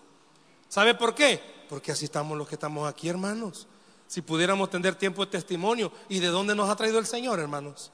[0.69, 1.41] ¿Sabe por qué?
[1.67, 3.67] Porque así estamos los que estamos aquí, hermanos.
[4.05, 7.91] Si pudiéramos tener tiempo de testimonio, ¿y de dónde nos ha traído el Señor, hermanos?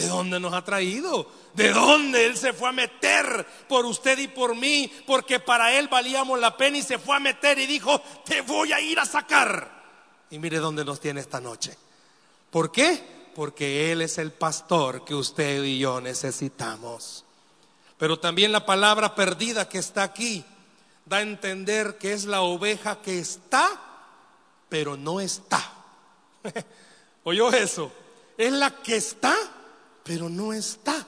[0.00, 1.26] ¿De dónde nos ha traído?
[1.54, 4.90] ¿De dónde Él se fue a meter por usted y por mí?
[5.06, 8.72] Porque para Él valíamos la pena y se fue a meter y dijo, te voy
[8.72, 9.80] a ir a sacar.
[10.30, 11.76] Y mire dónde nos tiene esta noche.
[12.50, 13.02] ¿Por qué?
[13.34, 17.24] Porque Él es el pastor que usted y yo necesitamos.
[17.98, 20.44] Pero también la palabra perdida que está aquí
[21.04, 23.68] da a entender que es la oveja que está,
[24.68, 25.60] pero no está.
[27.24, 27.92] ¿Oyó eso?
[28.38, 29.36] Es la que está,
[30.02, 31.06] pero no está.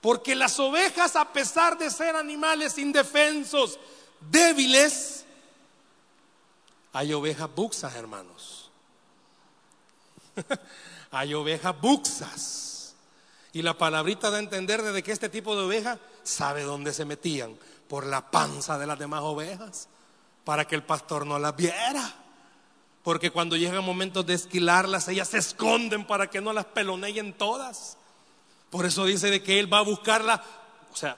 [0.00, 3.78] Porque las ovejas, a pesar de ser animales indefensos,
[4.30, 5.24] débiles,
[6.92, 8.70] hay ovejas buxas, hermanos.
[11.10, 12.94] hay ovejas buxas.
[13.52, 17.04] Y la palabrita da a entender de que este tipo de ovejas sabe dónde se
[17.04, 17.56] metían,
[17.88, 19.88] por la panza de las demás ovejas,
[20.44, 22.14] para que el pastor no las viera.
[23.02, 27.97] Porque cuando llegan momentos de esquilarlas, ellas se esconden para que no las peloneen todas.
[28.70, 30.42] Por eso dice de que él va a buscarla.
[30.92, 31.16] O sea,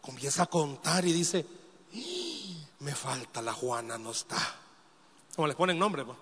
[0.00, 1.46] comienza a contar y dice,
[1.94, 2.66] ¡Ah!
[2.80, 4.38] me falta la Juana, no está.
[5.36, 6.18] Como le ponen nombre, pues.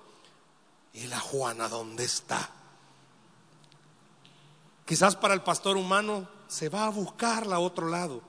[0.94, 2.50] ¿Y la Juana dónde está?
[4.84, 8.22] Quizás para el pastor humano se va a buscarla a otro lado.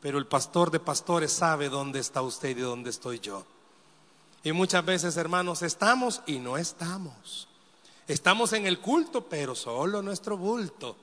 [0.00, 3.44] Pero el pastor de pastores sabe dónde está usted y dónde estoy yo.
[4.42, 7.48] Y muchas veces, hermanos, estamos y no estamos.
[8.06, 10.96] Estamos en el culto, pero solo nuestro bulto.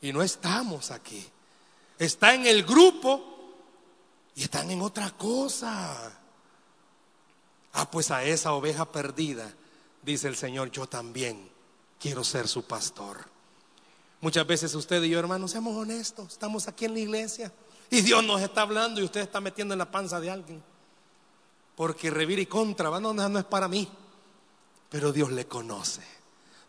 [0.00, 1.26] Y no estamos aquí.
[1.98, 3.54] Está en el grupo
[4.34, 6.18] y están en otra cosa.
[7.72, 9.52] Ah, pues a esa oveja perdida,
[10.02, 11.50] dice el Señor, yo también
[12.00, 13.28] quiero ser su pastor.
[14.20, 16.32] Muchas veces usted y yo, hermanos, seamos honestos.
[16.32, 17.52] Estamos aquí en la iglesia
[17.90, 20.62] y Dios nos está hablando y usted está metiendo en la panza de alguien.
[21.76, 23.88] Porque revir y contra, no, no es para mí.
[24.90, 26.19] Pero Dios le conoce.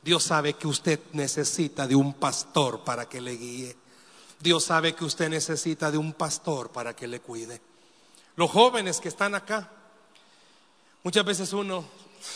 [0.02, 3.76] Dios sabe que usted necesita de un pastor para que le guíe.
[4.40, 7.62] Dios sabe que usted necesita de un pastor para que le cuide.
[8.36, 9.70] Los jóvenes que están acá,
[11.04, 11.86] muchas veces uno,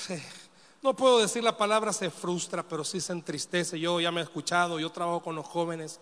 [0.84, 3.80] no puedo decir la palabra se frustra, pero sí se entristece.
[3.80, 6.00] Yo ya me he escuchado, yo trabajo con los jóvenes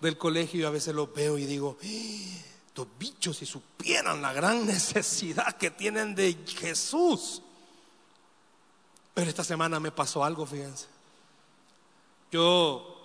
[0.00, 4.66] del colegio y a veces los veo y digo, estos bichos si supieran la gran
[4.66, 7.40] necesidad que tienen de Jesús.
[9.14, 10.97] Pero esta semana me pasó algo, fíjense.
[12.30, 12.98] Yo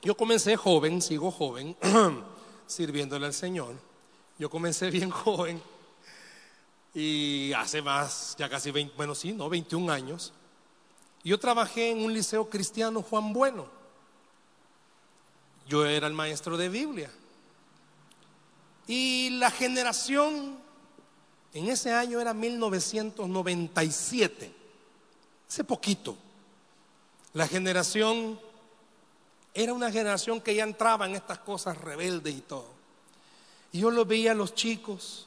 [0.00, 1.76] yo comencé joven, sigo joven,
[2.66, 3.74] sirviéndole al Señor.
[4.38, 5.60] Yo comencé bien joven
[6.94, 10.32] y hace más, ya casi 20, bueno, sí, no, 21 años.
[11.24, 13.76] Yo trabajé en un liceo cristiano Juan Bueno.
[15.68, 17.10] Yo era el maestro de Biblia.
[18.86, 20.56] Y la generación
[21.52, 24.54] en ese año era 1997,
[25.46, 26.16] hace poquito.
[27.34, 28.40] La generación
[29.54, 32.78] era una generación que ya entraba en estas cosas rebeldes y todo.
[33.72, 35.26] Y yo lo veía a los chicos.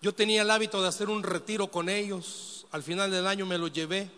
[0.00, 2.66] Yo tenía el hábito de hacer un retiro con ellos.
[2.70, 4.10] Al final del año me lo llevé.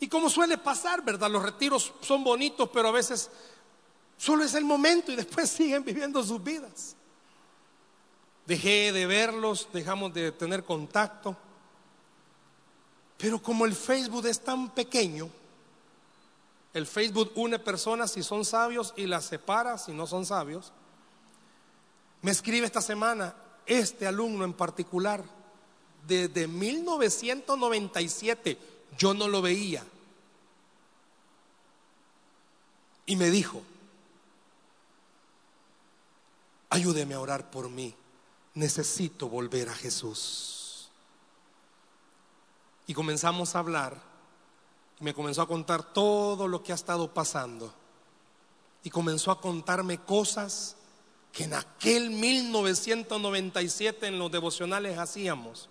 [0.00, 1.30] Y como suele pasar, ¿verdad?
[1.30, 3.30] Los retiros son bonitos, pero a veces
[4.16, 6.94] solo es el momento y después siguen viviendo sus vidas.
[8.46, 11.36] Dejé de verlos, dejamos de tener contacto.
[13.18, 15.28] Pero como el Facebook es tan pequeño,
[16.76, 20.74] el Facebook une personas si son sabios y las separa si no son sabios.
[22.20, 23.34] Me escribe esta semana
[23.64, 25.24] este alumno en particular,
[26.06, 28.58] desde 1997
[28.98, 29.82] yo no lo veía.
[33.06, 33.62] Y me dijo,
[36.68, 37.94] ayúdeme a orar por mí,
[38.52, 40.90] necesito volver a Jesús.
[42.86, 43.98] Y comenzamos a hablar
[45.00, 47.72] me comenzó a contar todo lo que ha estado pasando.
[48.82, 50.76] Y comenzó a contarme cosas
[51.32, 55.68] que en aquel 1997 en los devocionales hacíamos.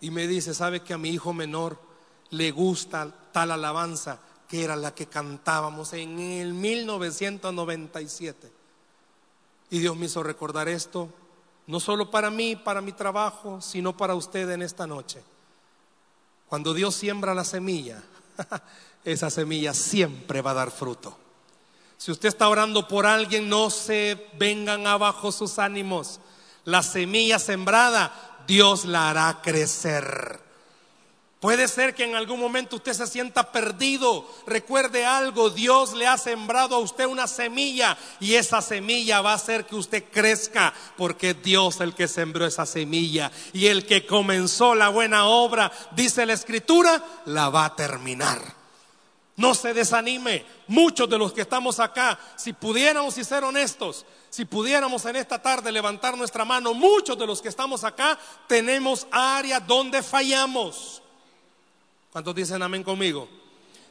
[0.00, 1.78] Y me dice, ¿sabe que a mi hijo menor
[2.30, 8.50] le gusta tal alabanza que era la que cantábamos en el 1997?
[9.70, 11.10] Y Dios me hizo recordar esto,
[11.66, 15.22] no solo para mí, para mi trabajo, sino para usted en esta noche.
[16.48, 18.02] Cuando Dios siembra la semilla,
[19.04, 21.16] esa semilla siempre va a dar fruto.
[21.96, 26.20] Si usted está orando por alguien, no se vengan abajo sus ánimos.
[26.64, 30.40] La semilla sembrada, Dios la hará crecer.
[31.40, 34.28] Puede ser que en algún momento usted se sienta perdido.
[34.46, 39.36] Recuerde algo, Dios le ha sembrado a usted una semilla y esa semilla va a
[39.36, 44.74] hacer que usted crezca porque Dios el que sembró esa semilla y el que comenzó
[44.74, 48.60] la buena obra, dice la escritura, la va a terminar.
[49.36, 50.44] No se desanime.
[50.66, 55.40] Muchos de los que estamos acá, si pudiéramos y ser honestos, si pudiéramos en esta
[55.40, 61.00] tarde levantar nuestra mano, muchos de los que estamos acá tenemos áreas donde fallamos.
[62.12, 63.28] ¿Cuántos dicen amén conmigo?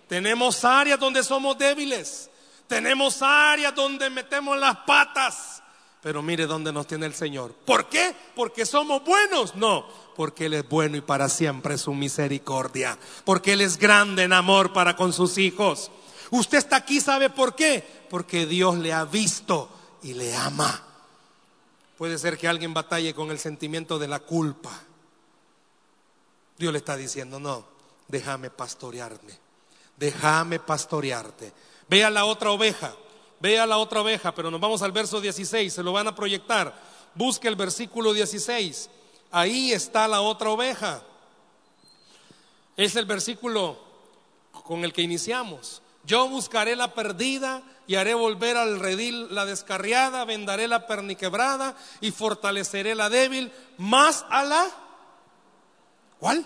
[0.08, 2.30] Tenemos áreas donde somos débiles.
[2.68, 5.64] Tenemos áreas donde metemos las patas.
[6.02, 7.54] Pero mire dónde nos tiene el Señor.
[7.54, 8.16] ¿Por qué?
[8.36, 9.56] ¿Porque somos buenos?
[9.56, 12.98] No, porque Él es bueno y para siempre su misericordia.
[13.26, 15.92] Porque Él es grande en amor para con sus hijos.
[16.32, 17.86] Usted está aquí, ¿sabe por qué?
[18.10, 19.70] Porque Dios le ha visto
[20.02, 20.84] y le ama.
[21.98, 24.72] Puede ser que alguien batalle con el sentimiento de la culpa.
[26.58, 27.66] Dios le está diciendo, no,
[28.10, 29.38] déjame pastorearme,
[29.96, 31.54] déjame pastorearte.
[31.88, 32.94] Vea la otra oveja,
[33.40, 36.74] vea la otra oveja, pero nos vamos al verso 16, se lo van a proyectar.
[37.16, 38.90] Busque el versículo 16,
[39.32, 41.02] ahí está la otra oveja.
[42.76, 43.78] Es el versículo
[44.52, 45.82] con el que iniciamos.
[46.04, 52.12] Yo buscaré la perdida y haré volver al redil la descarriada, vendaré la perniquebrada y
[52.12, 54.68] fortaleceré la débil, más a la...
[56.20, 56.46] ¿Cuál?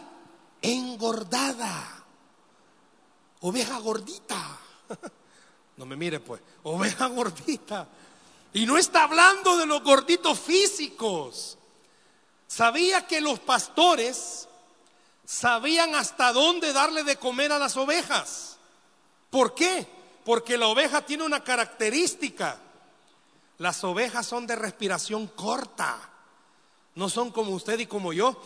[0.63, 2.03] Engordada.
[3.41, 4.59] Oveja gordita.
[5.75, 7.87] No me mire pues, oveja gordita.
[8.53, 11.57] Y no está hablando de los gorditos físicos.
[12.47, 14.47] Sabía que los pastores
[15.25, 18.57] sabían hasta dónde darle de comer a las ovejas.
[19.31, 19.87] ¿Por qué?
[20.23, 22.59] Porque la oveja tiene una característica.
[23.57, 25.97] Las ovejas son de respiración corta.
[26.93, 28.39] No son como usted y como yo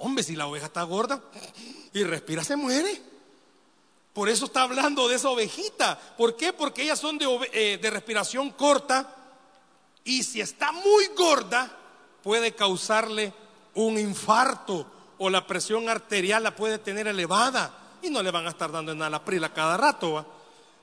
[0.00, 1.22] hombre, si la oveja está gorda
[1.92, 3.00] y respira, se muere.
[4.12, 5.98] Por eso está hablando de esa ovejita.
[6.16, 6.52] ¿Por qué?
[6.52, 9.14] Porque ellas son de, eh, de respiración corta
[10.04, 11.70] y si está muy gorda
[12.22, 13.32] puede causarle
[13.74, 14.86] un infarto
[15.18, 18.92] o la presión arterial la puede tener elevada y no le van a estar dando
[18.92, 20.24] enalapril cada rato.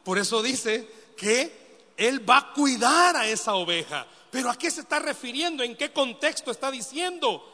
[0.04, 0.88] Por eso dice
[1.18, 4.06] que Él va a cuidar a esa oveja.
[4.30, 5.64] Pero ¿a qué se está refiriendo?
[5.64, 7.53] ¿En qué contexto está diciendo?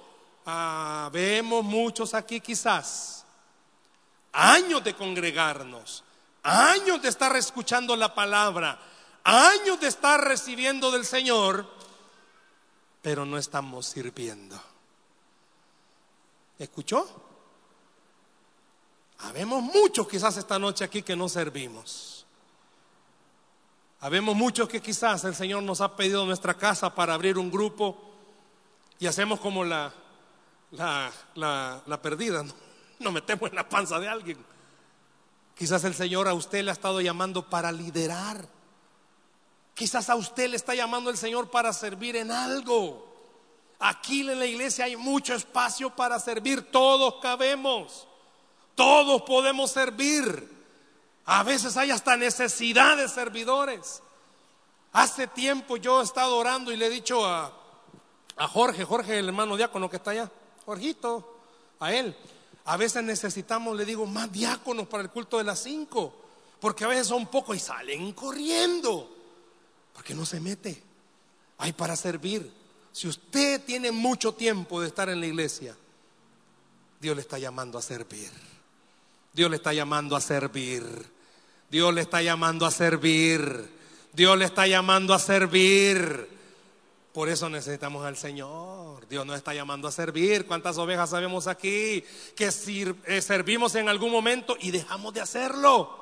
[0.51, 3.23] Ah, vemos muchos aquí quizás
[4.31, 6.03] años de congregarnos,
[6.41, 8.79] años de estar escuchando la palabra,
[9.23, 11.69] años de estar recibiendo del Señor,
[13.03, 14.59] pero no estamos sirviendo.
[16.57, 17.07] ¿Escuchó?
[19.19, 22.25] Habemos muchos quizás esta noche aquí que no servimos.
[23.99, 27.95] Habemos muchos que quizás el Señor nos ha pedido nuestra casa para abrir un grupo
[28.97, 29.93] y hacemos como la,
[30.71, 32.53] la, la, perdida, ¿no?
[32.99, 34.37] nos metemos en la panza de alguien.
[35.55, 38.47] Quizás el Señor a usted le ha estado llamando para liderar.
[39.73, 43.07] Quizás a usted le está llamando el Señor para servir en algo.
[43.79, 46.71] Aquí en la iglesia hay mucho espacio para servir.
[46.71, 48.07] Todos cabemos.
[48.75, 50.49] Todos podemos servir.
[51.25, 54.01] A veces hay hasta necesidad de servidores.
[54.91, 57.53] Hace tiempo yo he estado orando y le he dicho a,
[58.35, 60.31] a Jorge, Jorge, el hermano diácono que está allá,
[60.69, 61.39] Jorgito,
[61.79, 62.15] a él.
[62.65, 66.13] A veces necesitamos, le digo, más diáconos para el culto de las cinco,
[66.59, 69.11] porque a veces son pocos y salen corriendo,
[69.91, 70.83] porque no se mete.
[71.57, 72.53] Hay para servir.
[72.91, 75.75] Si usted tiene mucho tiempo de estar en la iglesia,
[77.01, 78.29] Dios le está llamando a servir.
[79.33, 80.83] Dios le está llamando a servir.
[81.71, 83.71] Dios le está llamando a servir.
[84.13, 86.38] Dios le está llamando a servir.
[87.13, 89.07] Por eso necesitamos al Señor.
[89.07, 90.45] Dios nos está llamando a servir.
[90.45, 92.03] ¿Cuántas ovejas sabemos aquí
[92.35, 92.49] que
[93.05, 95.99] eh, servimos en algún momento y dejamos de hacerlo?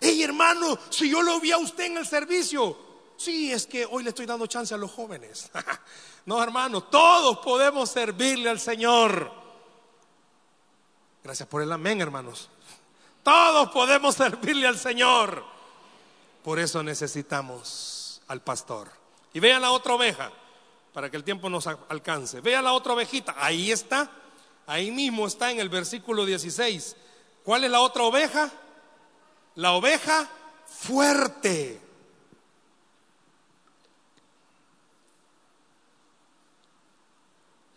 [0.00, 2.76] Hey hermano, si yo lo vi a usted en el servicio,
[3.16, 5.50] sí, es que hoy le estoy dando chance a los jóvenes.
[6.26, 9.32] no, hermano, todos podemos servirle al Señor.
[11.24, 12.48] Gracias por el amén, hermanos.
[13.24, 15.42] Todos podemos servirle al Señor.
[16.44, 19.05] Por eso necesitamos al pastor.
[19.36, 20.32] Y vean la otra oveja,
[20.94, 22.40] para que el tiempo nos alcance.
[22.40, 24.10] Vean la otra ovejita, ahí está,
[24.66, 26.96] ahí mismo está en el versículo 16.
[27.44, 28.50] ¿Cuál es la otra oveja?
[29.56, 30.26] La oveja
[30.64, 31.78] fuerte.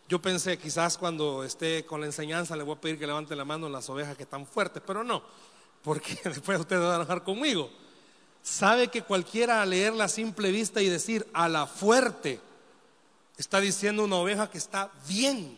[0.07, 3.43] Yo pensé, quizás cuando esté con la enseñanza le voy a pedir que levante la
[3.43, 5.21] mano las ovejas que están fuertes, pero no,
[5.83, 7.69] porque después usted va a trabajar conmigo.
[8.43, 12.39] Sabe que cualquiera a leer la simple vista y decir a la fuerte,
[13.37, 15.57] está diciendo una oveja que está bien.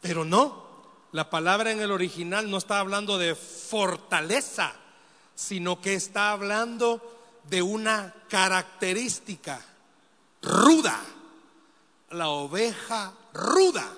[0.00, 0.66] Pero no,
[1.12, 4.72] la palabra en el original no está hablando de fortaleza,
[5.34, 7.00] sino que está hablando
[7.48, 9.60] de una característica
[10.42, 11.00] ruda.
[12.10, 13.92] La oveja ruda.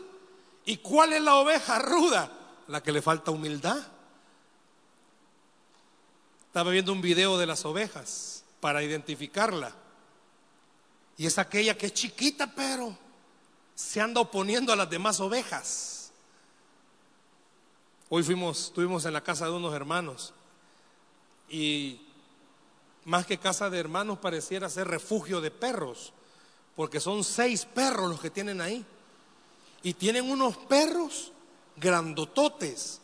[0.64, 2.30] ¿Y cuál es la oveja ruda?
[2.68, 3.78] La que le falta humildad.
[6.58, 9.72] Estaba viendo un video de las ovejas para identificarla.
[11.16, 12.98] Y es aquella que es chiquita, pero
[13.76, 16.10] se anda oponiendo a las demás ovejas.
[18.08, 20.34] Hoy fuimos, estuvimos en la casa de unos hermanos
[21.48, 22.00] y
[23.04, 26.12] más que casa de hermanos pareciera ser refugio de perros,
[26.74, 28.84] porque son seis perros los que tienen ahí.
[29.84, 31.30] Y tienen unos perros
[31.76, 33.00] grandototes,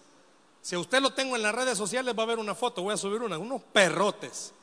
[0.65, 2.97] si usted lo tengo en las redes sociales, va a ver una foto, voy a
[2.97, 4.55] subir una, unos perrotes.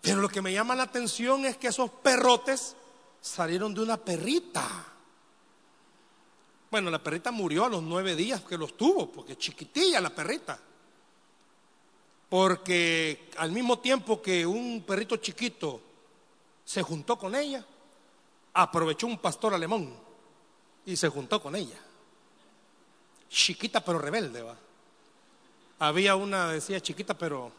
[0.00, 2.74] Pero lo que me llama la atención es que esos perrotes
[3.20, 4.68] salieron de una perrita.
[6.72, 10.58] Bueno, la perrita murió a los nueve días que los tuvo, porque chiquitilla la perrita.
[12.28, 15.80] Porque al mismo tiempo que un perrito chiquito
[16.64, 17.64] se juntó con ella,
[18.54, 19.96] aprovechó un pastor alemán
[20.84, 21.78] y se juntó con ella.
[23.28, 24.63] Chiquita pero rebelde, va.
[25.78, 27.50] Había una, decía chiquita, pero,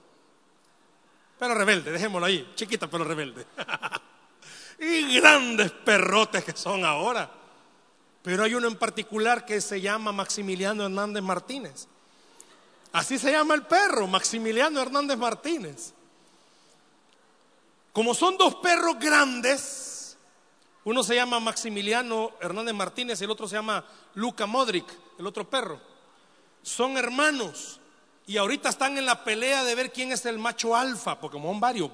[1.38, 3.46] pero rebelde, dejémoslo ahí, chiquita, pero rebelde.
[4.80, 7.30] y grandes perrotes que son ahora.
[8.22, 11.88] Pero hay uno en particular que se llama Maximiliano Hernández Martínez.
[12.92, 15.94] Así se llama el perro, Maximiliano Hernández Martínez.
[17.92, 20.18] Como son dos perros grandes,
[20.86, 23.86] uno se llama Maximiliano Hernández Martínez y el otro se llama
[24.16, 24.86] Luca Modric,
[25.20, 25.80] el otro perro.
[26.62, 27.80] Son hermanos.
[28.28, 31.52] Y ahorita están en la pelea de ver quién es el macho alfa, porque como
[31.52, 31.92] son varios,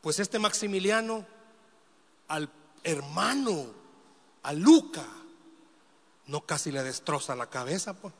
[0.00, 1.24] Pues este Maximiliano,
[2.28, 2.50] al
[2.82, 3.66] hermano,
[4.42, 5.06] a Luca,
[6.26, 8.12] no casi le destroza la cabeza, pues.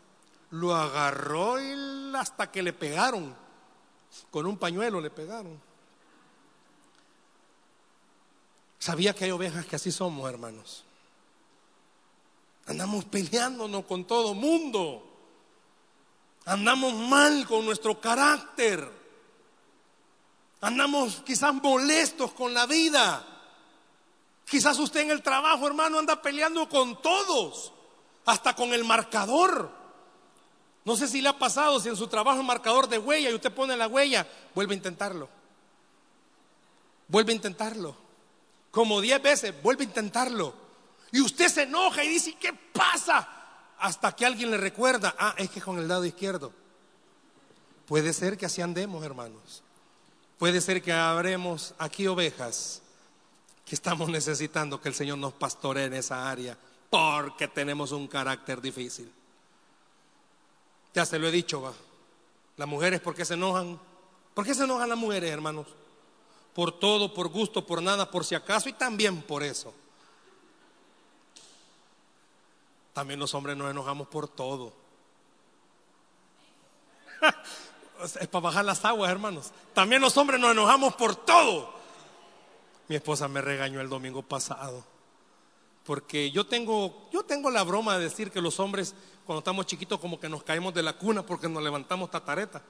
[0.51, 3.35] Lo agarró y hasta que le pegaron.
[4.31, 5.59] Con un pañuelo le pegaron.
[8.79, 10.85] Sabía que hay ovejas que así somos, hermanos.
[12.67, 15.12] Andamos peleándonos con todo mundo.
[16.45, 18.89] Andamos mal con nuestro carácter.
[20.61, 23.27] Andamos quizás molestos con la vida.
[24.45, 27.73] Quizás usted en el trabajo, hermano, anda peleando con todos,
[28.27, 29.71] hasta con el marcador.
[30.85, 33.35] No sé si le ha pasado, si en su trabajo es marcador de huella y
[33.35, 35.29] usted pone la huella, vuelve a intentarlo.
[37.09, 37.97] Vuelve a intentarlo.
[38.71, 40.55] Como diez veces, vuelve a intentarlo.
[41.13, 43.42] Y usted se enoja y dice, ¿qué pasa?
[43.83, 46.53] Hasta que alguien le recuerda, ah, es que con el lado izquierdo.
[47.85, 49.65] Puede ser que así andemos, hermanos.
[50.39, 52.81] Puede ser que habremos aquí ovejas
[53.67, 56.57] que estamos necesitando que el Señor nos pastoree en esa área
[56.91, 59.13] porque tenemos un carácter difícil.
[60.95, 61.73] Ya se lo he dicho, va.
[62.59, 63.81] Las mujeres, ¿por qué se enojan?
[64.33, 65.67] ¿Por qué se enojan las mujeres, hermanos?
[66.55, 69.75] Por todo, por gusto, por nada, por si acaso y también por eso.
[72.93, 74.73] También los hombres nos enojamos por todo.
[78.21, 79.51] es para bajar las aguas, hermanos.
[79.75, 81.73] También los hombres nos enojamos por todo.
[82.89, 84.85] Mi esposa me regañó el domingo pasado.
[85.85, 88.95] Porque yo tengo, yo tengo la broma de decir que los hombres,
[89.27, 92.63] cuando estamos chiquitos, como que nos caemos de la cuna porque nos levantamos tatareta.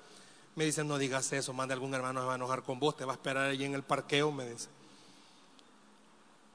[0.55, 3.05] Me dicen, no digas eso, manda algún hermano se va a enojar con vos, te
[3.05, 4.69] va a esperar allí en el parqueo, me dice.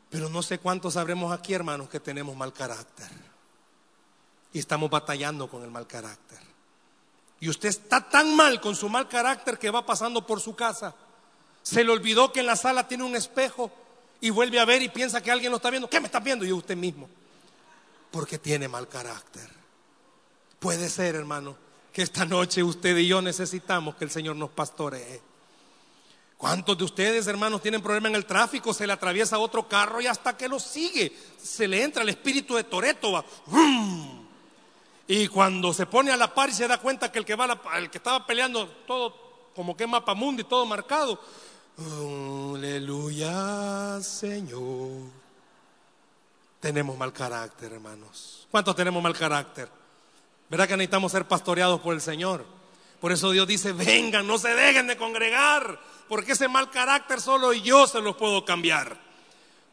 [0.10, 3.27] Pero no sé cuántos sabremos aquí, hermanos, que tenemos mal carácter.
[4.54, 6.40] Y estamos batallando con el mal carácter.
[7.40, 10.96] Y usted está tan mal con su mal carácter que va pasando por su casa.
[11.62, 13.72] Se le olvidó que en la sala tiene un espejo
[14.22, 15.90] y vuelve a ver y piensa que alguien lo está viendo.
[15.90, 16.46] ¿Qué me está viendo?
[16.46, 17.10] Y usted mismo.
[18.10, 19.50] Porque tiene mal carácter.
[20.60, 21.56] Puede ser, hermano,
[21.94, 25.22] que esta noche usted y yo necesitamos que el Señor nos pastoree.
[26.38, 28.74] ¿Cuántos de ustedes, hermanos, tienen problema en el tráfico?
[28.74, 32.56] Se le atraviesa otro carro y hasta que lo sigue, se le entra el espíritu
[32.56, 33.12] de Toreto.
[33.12, 33.26] Va.
[35.08, 37.60] Y cuando se pone a la par y se da cuenta que el que, va
[37.78, 39.16] el que estaba peleando todo
[39.56, 41.20] como que mapamundi, todo marcado.
[41.78, 45.10] Aleluya, Señor.
[46.60, 48.48] Tenemos mal carácter, hermanos.
[48.52, 49.70] ¿Cuántos tenemos mal carácter?
[50.50, 52.46] ¿Verdad que necesitamos ser pastoreados por el Señor?
[53.00, 55.80] Por eso Dios dice, vengan, no se dejen de congregar,
[56.10, 58.98] porque ese mal carácter solo yo se los puedo cambiar.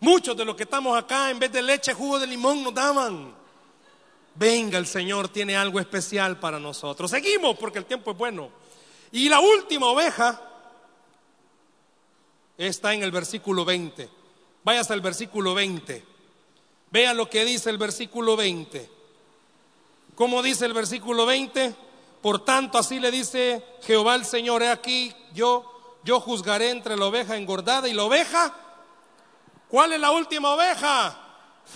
[0.00, 3.43] Muchos de los que estamos acá, en vez de leche, jugo de limón nos daban.
[4.34, 7.10] Venga, el Señor tiene algo especial para nosotros.
[7.10, 8.50] Seguimos porque el tiempo es bueno.
[9.12, 10.40] Y la última oveja
[12.58, 14.08] está en el versículo 20.
[14.64, 16.04] Vaya hasta el versículo 20.
[16.90, 18.90] Vea lo que dice el versículo 20.
[20.14, 21.74] ¿Cómo dice el versículo 20?
[22.22, 27.06] Por tanto, así le dice Jehová el Señor, he aquí, yo, yo juzgaré entre la
[27.06, 28.54] oveja engordada y la oveja.
[29.68, 31.18] ¿Cuál es la última oveja?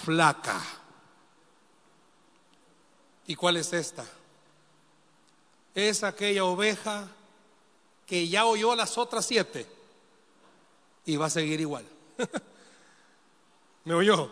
[0.05, 0.78] Flaca.
[3.29, 4.07] ¿Y cuál es esta?
[5.75, 7.09] Es aquella oveja
[8.07, 9.67] que ya oyó las otras siete
[11.05, 11.85] y va a seguir igual.
[13.85, 14.31] ¿Me oyó?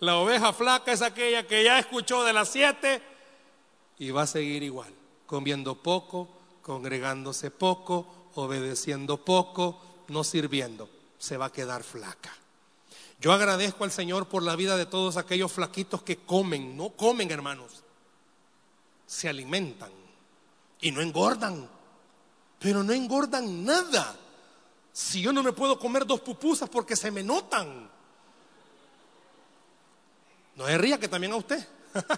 [0.00, 3.00] La oveja flaca es aquella que ya escuchó de las siete
[3.98, 4.92] y va a seguir igual,
[5.24, 6.28] comiendo poco,
[6.60, 10.90] congregándose poco, obedeciendo poco, no sirviendo.
[11.18, 12.36] Se va a quedar flaca.
[13.18, 17.30] Yo agradezco al Señor por la vida de todos aquellos flaquitos que comen, no comen
[17.30, 17.82] hermanos,
[19.06, 19.92] se alimentan
[20.80, 21.68] y no engordan,
[22.58, 24.16] pero no engordan nada.
[24.92, 27.90] Si yo no me puedo comer dos pupusas porque se me notan.
[30.56, 31.66] No se ría que también a usted.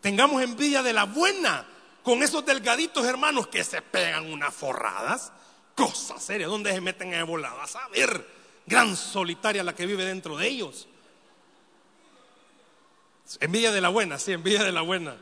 [0.00, 1.66] Tengamos envidia de la buena
[2.02, 5.32] con esos delgaditos hermanos que se pegan unas forradas.
[5.74, 7.76] Cosa seria, ¿dónde se meten en voladas?
[7.76, 8.26] A ver,
[8.66, 10.88] gran solitaria la que vive dentro de ellos.
[13.40, 15.16] Envidia de la buena, sí, envidia de la buena.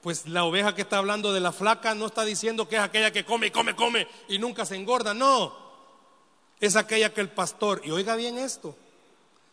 [0.00, 3.12] Pues la oveja que está hablando de la flaca no está diciendo que es aquella
[3.12, 5.54] que come y come, come y nunca se engorda, no.
[6.58, 8.74] Es aquella que el pastor, y oiga bien esto,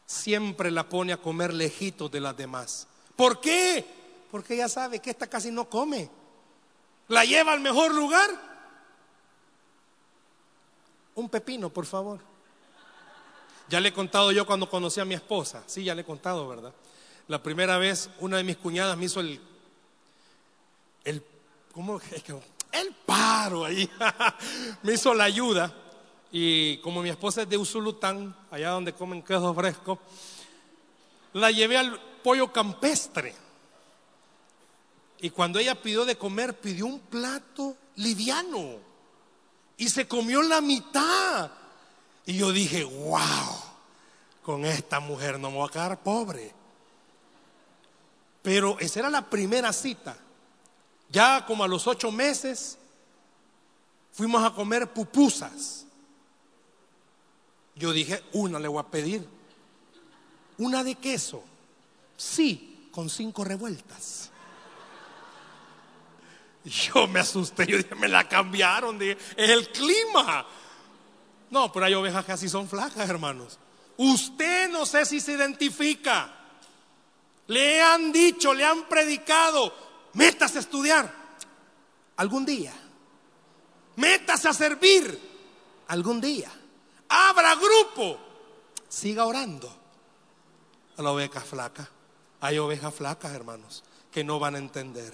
[0.06, 2.88] siempre la pone a comer lejitos de las demás.
[3.16, 3.86] ¿Por qué?
[4.32, 6.10] Porque ella sabe que esta casi no come.
[7.10, 8.30] La lleva al mejor lugar.
[11.16, 12.20] Un pepino, por favor.
[13.70, 15.64] Ya le he contado yo cuando conocí a mi esposa.
[15.66, 16.74] Sí, ya le he contado, ¿verdad?
[17.28, 19.40] La primera vez una de mis cuñadas me hizo el,
[21.04, 21.24] el,
[21.74, 22.00] ¿cómo
[22.72, 23.90] El paro ahí.
[24.84, 25.74] me hizo la ayuda.
[26.32, 30.00] Y como mi esposa es de Usulután, allá donde comen queso fresco,
[31.34, 33.34] la llevé al pollo campestre.
[35.20, 38.76] Y cuando ella pidió de comer, pidió un plato liviano.
[39.78, 41.52] Y se comió la mitad.
[42.26, 43.68] Y yo dije, wow
[44.48, 46.54] con esta mujer no me voy a quedar pobre.
[48.42, 50.18] Pero esa era la primera cita.
[51.10, 52.78] Ya como a los ocho meses
[54.12, 55.86] fuimos a comer pupusas.
[57.76, 59.28] Yo dije, una le voy a pedir.
[60.58, 61.44] Una de queso.
[62.16, 64.32] Sí, con cinco revueltas.
[66.64, 70.46] Yo me asusté, yo dije, me la cambiaron, es el clima.
[71.50, 73.58] No, pero hay ovejas que así son flacas, hermanos.
[73.96, 76.37] Usted no sé si se identifica.
[77.48, 79.74] Le han dicho, le han predicado,
[80.14, 81.14] métase a estudiar
[82.18, 82.74] algún día.
[83.96, 85.20] Métase a servir
[85.88, 86.52] algún día.
[87.10, 88.20] Abra grupo.
[88.88, 89.74] Siga orando.
[90.98, 91.90] A la oveja flaca.
[92.42, 95.14] Hay ovejas flacas, hermanos, que no van a entender.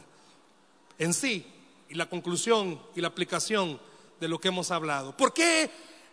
[0.98, 1.46] En sí,
[1.90, 3.80] y la conclusión y la aplicación
[4.20, 5.16] de lo que hemos hablado.
[5.16, 5.70] ¿Por qué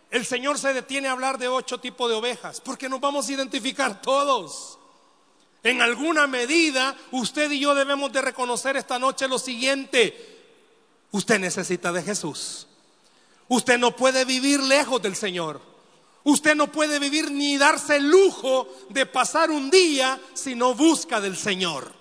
[0.09, 2.61] el Señor se detiene a hablar de ocho tipos de ovejas?
[2.61, 4.79] Porque nos vamos a identificar todos.
[5.63, 10.39] En alguna medida, usted y yo debemos de reconocer esta noche lo siguiente.
[11.11, 12.67] Usted necesita de Jesús.
[13.47, 15.61] Usted no puede vivir lejos del Señor.
[16.23, 21.19] Usted no puede vivir ni darse el lujo de pasar un día si no busca
[21.19, 21.91] del Señor.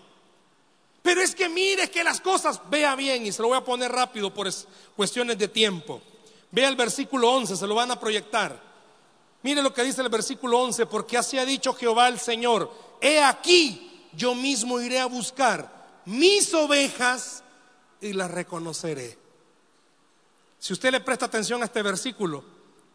[1.02, 3.90] Pero es que mire que las cosas, vea bien, y se lo voy a poner
[3.90, 4.48] rápido por
[4.94, 6.02] cuestiones de tiempo.
[6.50, 8.60] Vea el versículo 11, se lo van a proyectar.
[9.42, 12.70] Mire lo que dice el versículo 11, porque así ha dicho Jehová el Señor,
[13.00, 17.42] he aquí, yo mismo iré a buscar mis ovejas
[18.00, 19.18] y las reconoceré.
[20.58, 22.44] Si usted le presta atención a este versículo,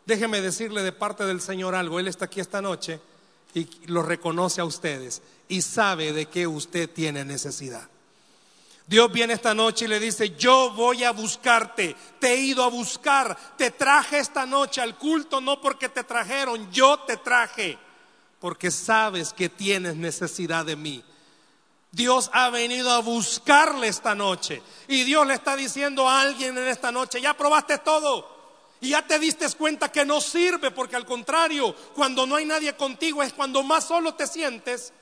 [0.06, 2.00] déjeme decirle de parte del Señor algo.
[2.00, 3.00] Él está aquí esta noche
[3.54, 7.88] y lo reconoce a ustedes y sabe de qué usted tiene necesidad.
[8.88, 12.70] Dios viene esta noche y le dice, yo voy a buscarte, te he ido a
[12.70, 17.80] buscar, te traje esta noche al culto no porque te trajeron, yo te traje,
[18.46, 21.04] porque sabes que tienes necesidad de mí.
[21.92, 26.68] Dios ha venido a buscarle esta noche y Dios le está diciendo a alguien en
[26.68, 28.78] esta noche, ya probaste todo.
[28.82, 32.76] Y ya te diste cuenta que no sirve porque al contrario, cuando no hay nadie
[32.76, 34.94] contigo es cuando más solo te sientes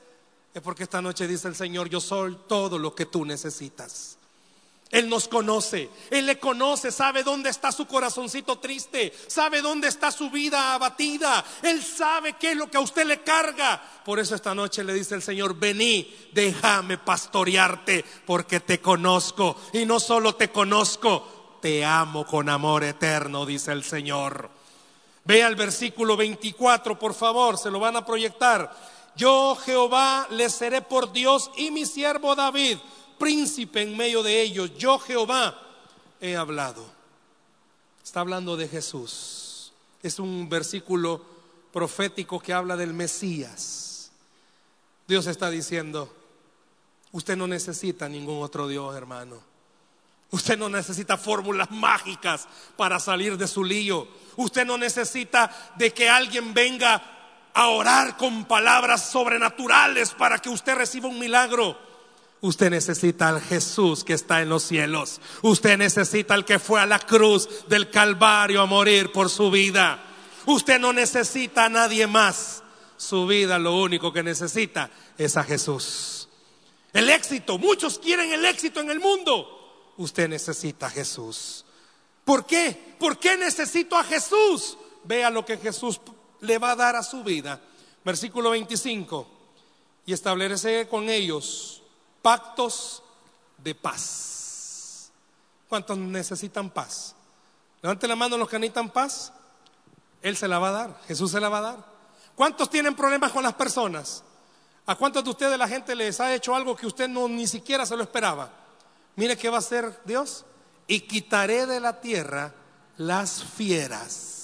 [0.54, 4.16] es porque esta noche dice el Señor, yo soy todo lo que tú necesitas.
[4.90, 10.12] Él nos conoce, Él le conoce, sabe dónde está su corazoncito triste, sabe dónde está
[10.12, 13.82] su vida abatida, Él sabe qué es lo que a usted le carga.
[14.04, 19.56] Por eso esta noche le dice el Señor, vení, déjame pastorearte, porque te conozco.
[19.72, 24.50] Y no solo te conozco, te amo con amor eterno, dice el Señor.
[25.24, 28.70] Vea el versículo 24, por favor, se lo van a proyectar.
[29.16, 32.78] Yo Jehová les seré por Dios y mi siervo David,
[33.18, 34.76] príncipe en medio de ellos.
[34.76, 35.60] Yo Jehová
[36.20, 36.84] he hablado.
[38.02, 39.72] Está hablando de Jesús.
[40.02, 41.24] Es un versículo
[41.72, 44.10] profético que habla del Mesías.
[45.06, 46.14] Dios está diciendo,
[47.12, 49.42] usted no necesita ningún otro Dios, hermano.
[50.30, 54.08] Usted no necesita fórmulas mágicas para salir de su lío.
[54.36, 57.02] Usted no necesita de que alguien venga
[57.54, 61.78] a orar con palabras sobrenaturales para que usted reciba un milagro.
[62.44, 65.18] Usted necesita al Jesús que está en los cielos.
[65.40, 69.98] Usted necesita al que fue a la cruz del Calvario a morir por su vida.
[70.44, 72.62] Usted no necesita a nadie más.
[72.98, 76.28] Su vida lo único que necesita es a Jesús.
[76.92, 79.94] El éxito, muchos quieren el éxito en el mundo.
[79.96, 81.64] Usted necesita a Jesús.
[82.26, 82.94] ¿Por qué?
[82.98, 84.76] ¿Por qué necesito a Jesús?
[85.04, 85.98] Vea lo que Jesús
[86.42, 87.58] le va a dar a su vida.
[88.04, 89.28] Versículo 25.
[90.04, 91.80] Y establece con ellos
[92.24, 93.02] pactos
[93.58, 95.10] de paz.
[95.68, 97.14] ¿Cuántos necesitan paz?
[97.82, 99.30] Levante la mano los que necesitan paz.
[100.22, 101.00] Él se la va a dar.
[101.06, 101.84] Jesús se la va a dar.
[102.34, 104.24] ¿Cuántos tienen problemas con las personas?
[104.86, 107.84] ¿A cuántos de ustedes la gente les ha hecho algo que usted no ni siquiera
[107.84, 108.50] se lo esperaba?
[109.16, 110.46] Mire qué va a hacer Dios.
[110.86, 112.54] Y quitaré de la tierra
[112.96, 114.34] las fieras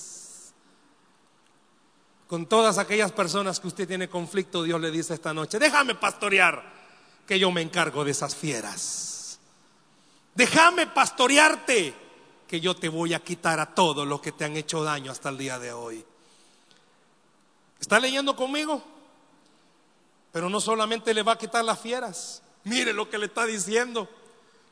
[2.26, 6.79] con todas aquellas personas que usted tiene conflicto, Dios le dice esta noche, déjame pastorear,
[7.30, 9.38] que yo me encargo de esas fieras.
[10.34, 11.94] Déjame pastorearte,
[12.48, 15.28] que yo te voy a quitar a todos los que te han hecho daño hasta
[15.28, 16.04] el día de hoy.
[17.78, 18.82] ¿Está leyendo conmigo?
[20.32, 24.08] Pero no solamente le va a quitar las fieras, mire lo que le está diciendo,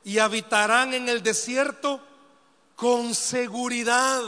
[0.03, 2.01] y habitarán en el desierto
[2.75, 4.21] con seguridad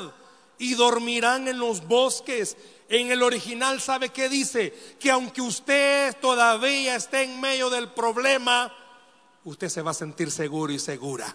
[0.56, 2.56] y dormirán en los bosques
[2.91, 4.74] en el original, ¿sabe qué dice?
[4.99, 8.74] Que aunque usted todavía esté en medio del problema,
[9.45, 11.34] usted se va a sentir seguro y segura.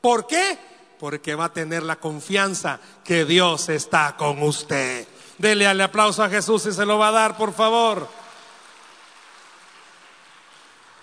[0.00, 0.58] ¿Por qué?
[0.98, 5.06] Porque va a tener la confianza que Dios está con usted.
[5.38, 8.08] Dele al aplauso a Jesús y se lo va a dar, por favor.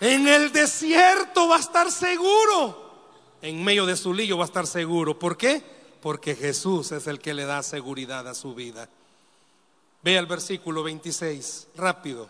[0.02, 2.92] En el desierto va a estar seguro.
[3.42, 5.18] En medio de su lío va a estar seguro.
[5.18, 5.64] ¿Por qué?
[6.02, 8.90] Porque Jesús es el que le da seguridad a su vida.
[10.04, 12.30] Ve al versículo 26, rápido.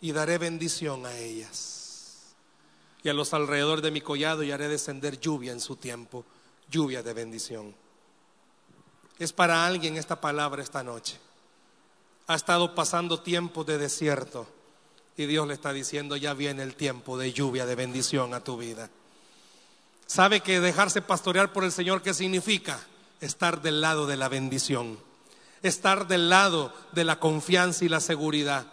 [0.00, 2.34] Y daré bendición a ellas.
[3.04, 6.24] Y a los alrededor de mi collado y haré descender lluvia en su tiempo.
[6.70, 7.74] Lluvia de bendición.
[9.18, 11.18] Es para alguien esta palabra esta noche.
[12.26, 14.46] Ha estado pasando tiempo de desierto
[15.16, 18.56] y Dios le está diciendo, ya viene el tiempo de lluvia, de bendición a tu
[18.56, 18.88] vida.
[20.06, 22.80] ¿Sabe que dejarse pastorear por el Señor qué significa?
[23.20, 24.98] Estar del lado de la bendición,
[25.62, 28.66] estar del lado de la confianza y la seguridad,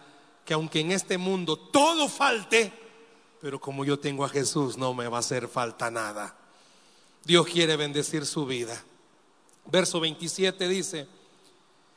[0.44, 2.72] que aunque en este mundo todo falte,
[3.40, 6.36] pero como yo tengo a Jesús no me va a hacer falta nada.
[7.24, 8.82] Dios quiere bendecir su vida.
[9.66, 11.06] Verso 27 dice,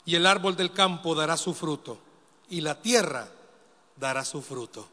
[0.06, 1.98] y el árbol del campo dará su fruto,
[2.50, 3.30] y la tierra
[3.96, 4.88] dará su fruto.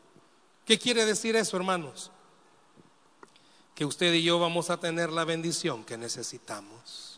[0.65, 2.11] ¿Qué quiere decir eso, hermanos?
[3.75, 7.10] Que usted y yo vamos a tener la bendición que necesitamos.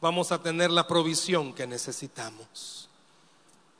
[0.00, 2.88] Vamos a tener la provisión que necesitamos.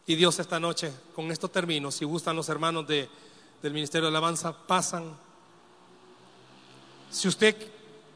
[0.07, 3.09] Y Dios esta noche, con esto termino, si gustan los hermanos de,
[3.63, 5.17] del Ministerio de Alabanza, pasan.
[7.11, 7.55] Si usted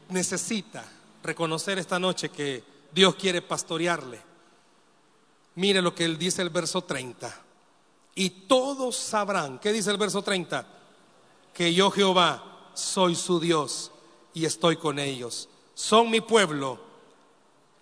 [0.09, 0.83] necesita
[1.21, 4.19] reconocer esta noche que Dios quiere pastorearle,
[5.55, 7.41] mire lo que él dice el verso 30
[8.15, 10.67] y todos sabrán, ¿qué dice el verso 30?
[11.53, 13.91] Que yo Jehová soy su Dios
[14.33, 15.49] y estoy con ellos.
[15.73, 16.79] Son mi pueblo,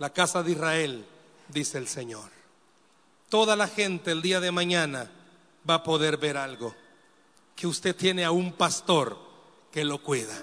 [0.02, 1.06] la casa de Israel,
[1.47, 2.28] dice el Señor.
[3.30, 5.12] Toda la gente el día de mañana
[5.70, 6.74] va a poder ver algo,
[7.56, 9.16] que usted tiene a un pastor
[9.72, 10.34] que lo cuida,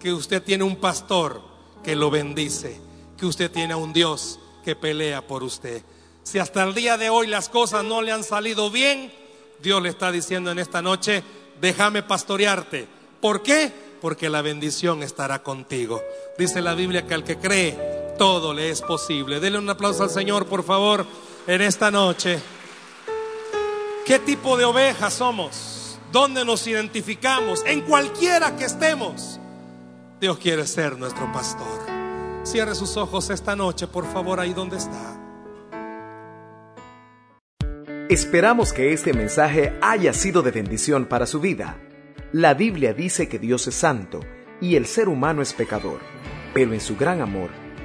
[0.00, 1.42] que usted tiene un pastor
[1.84, 2.80] que lo bendice,
[3.18, 5.82] que usted tiene a un Dios que pelea por usted.
[6.22, 9.12] Si hasta el día de hoy las cosas no le han salido bien,
[9.60, 11.22] Dios le está diciendo en esta noche,
[11.60, 12.88] déjame pastorearte.
[13.20, 13.70] ¿Por qué?
[14.00, 16.00] Porque la bendición estará contigo.
[16.38, 19.40] Dice la Biblia que al que cree, todo le es posible.
[19.40, 21.06] Dele un aplauso al Señor, por favor,
[21.46, 22.38] en esta noche.
[24.04, 25.98] ¿Qué tipo de ovejas somos?
[26.12, 27.62] ¿Dónde nos identificamos?
[27.66, 29.40] En cualquiera que estemos.
[30.20, 31.80] Dios quiere ser nuestro pastor.
[32.44, 35.20] Cierre sus ojos esta noche, por favor, ahí donde está.
[38.08, 41.80] Esperamos que este mensaje haya sido de bendición para su vida.
[42.32, 44.20] La Biblia dice que Dios es santo
[44.60, 45.98] y el ser humano es pecador,
[46.54, 47.50] pero en su gran amor,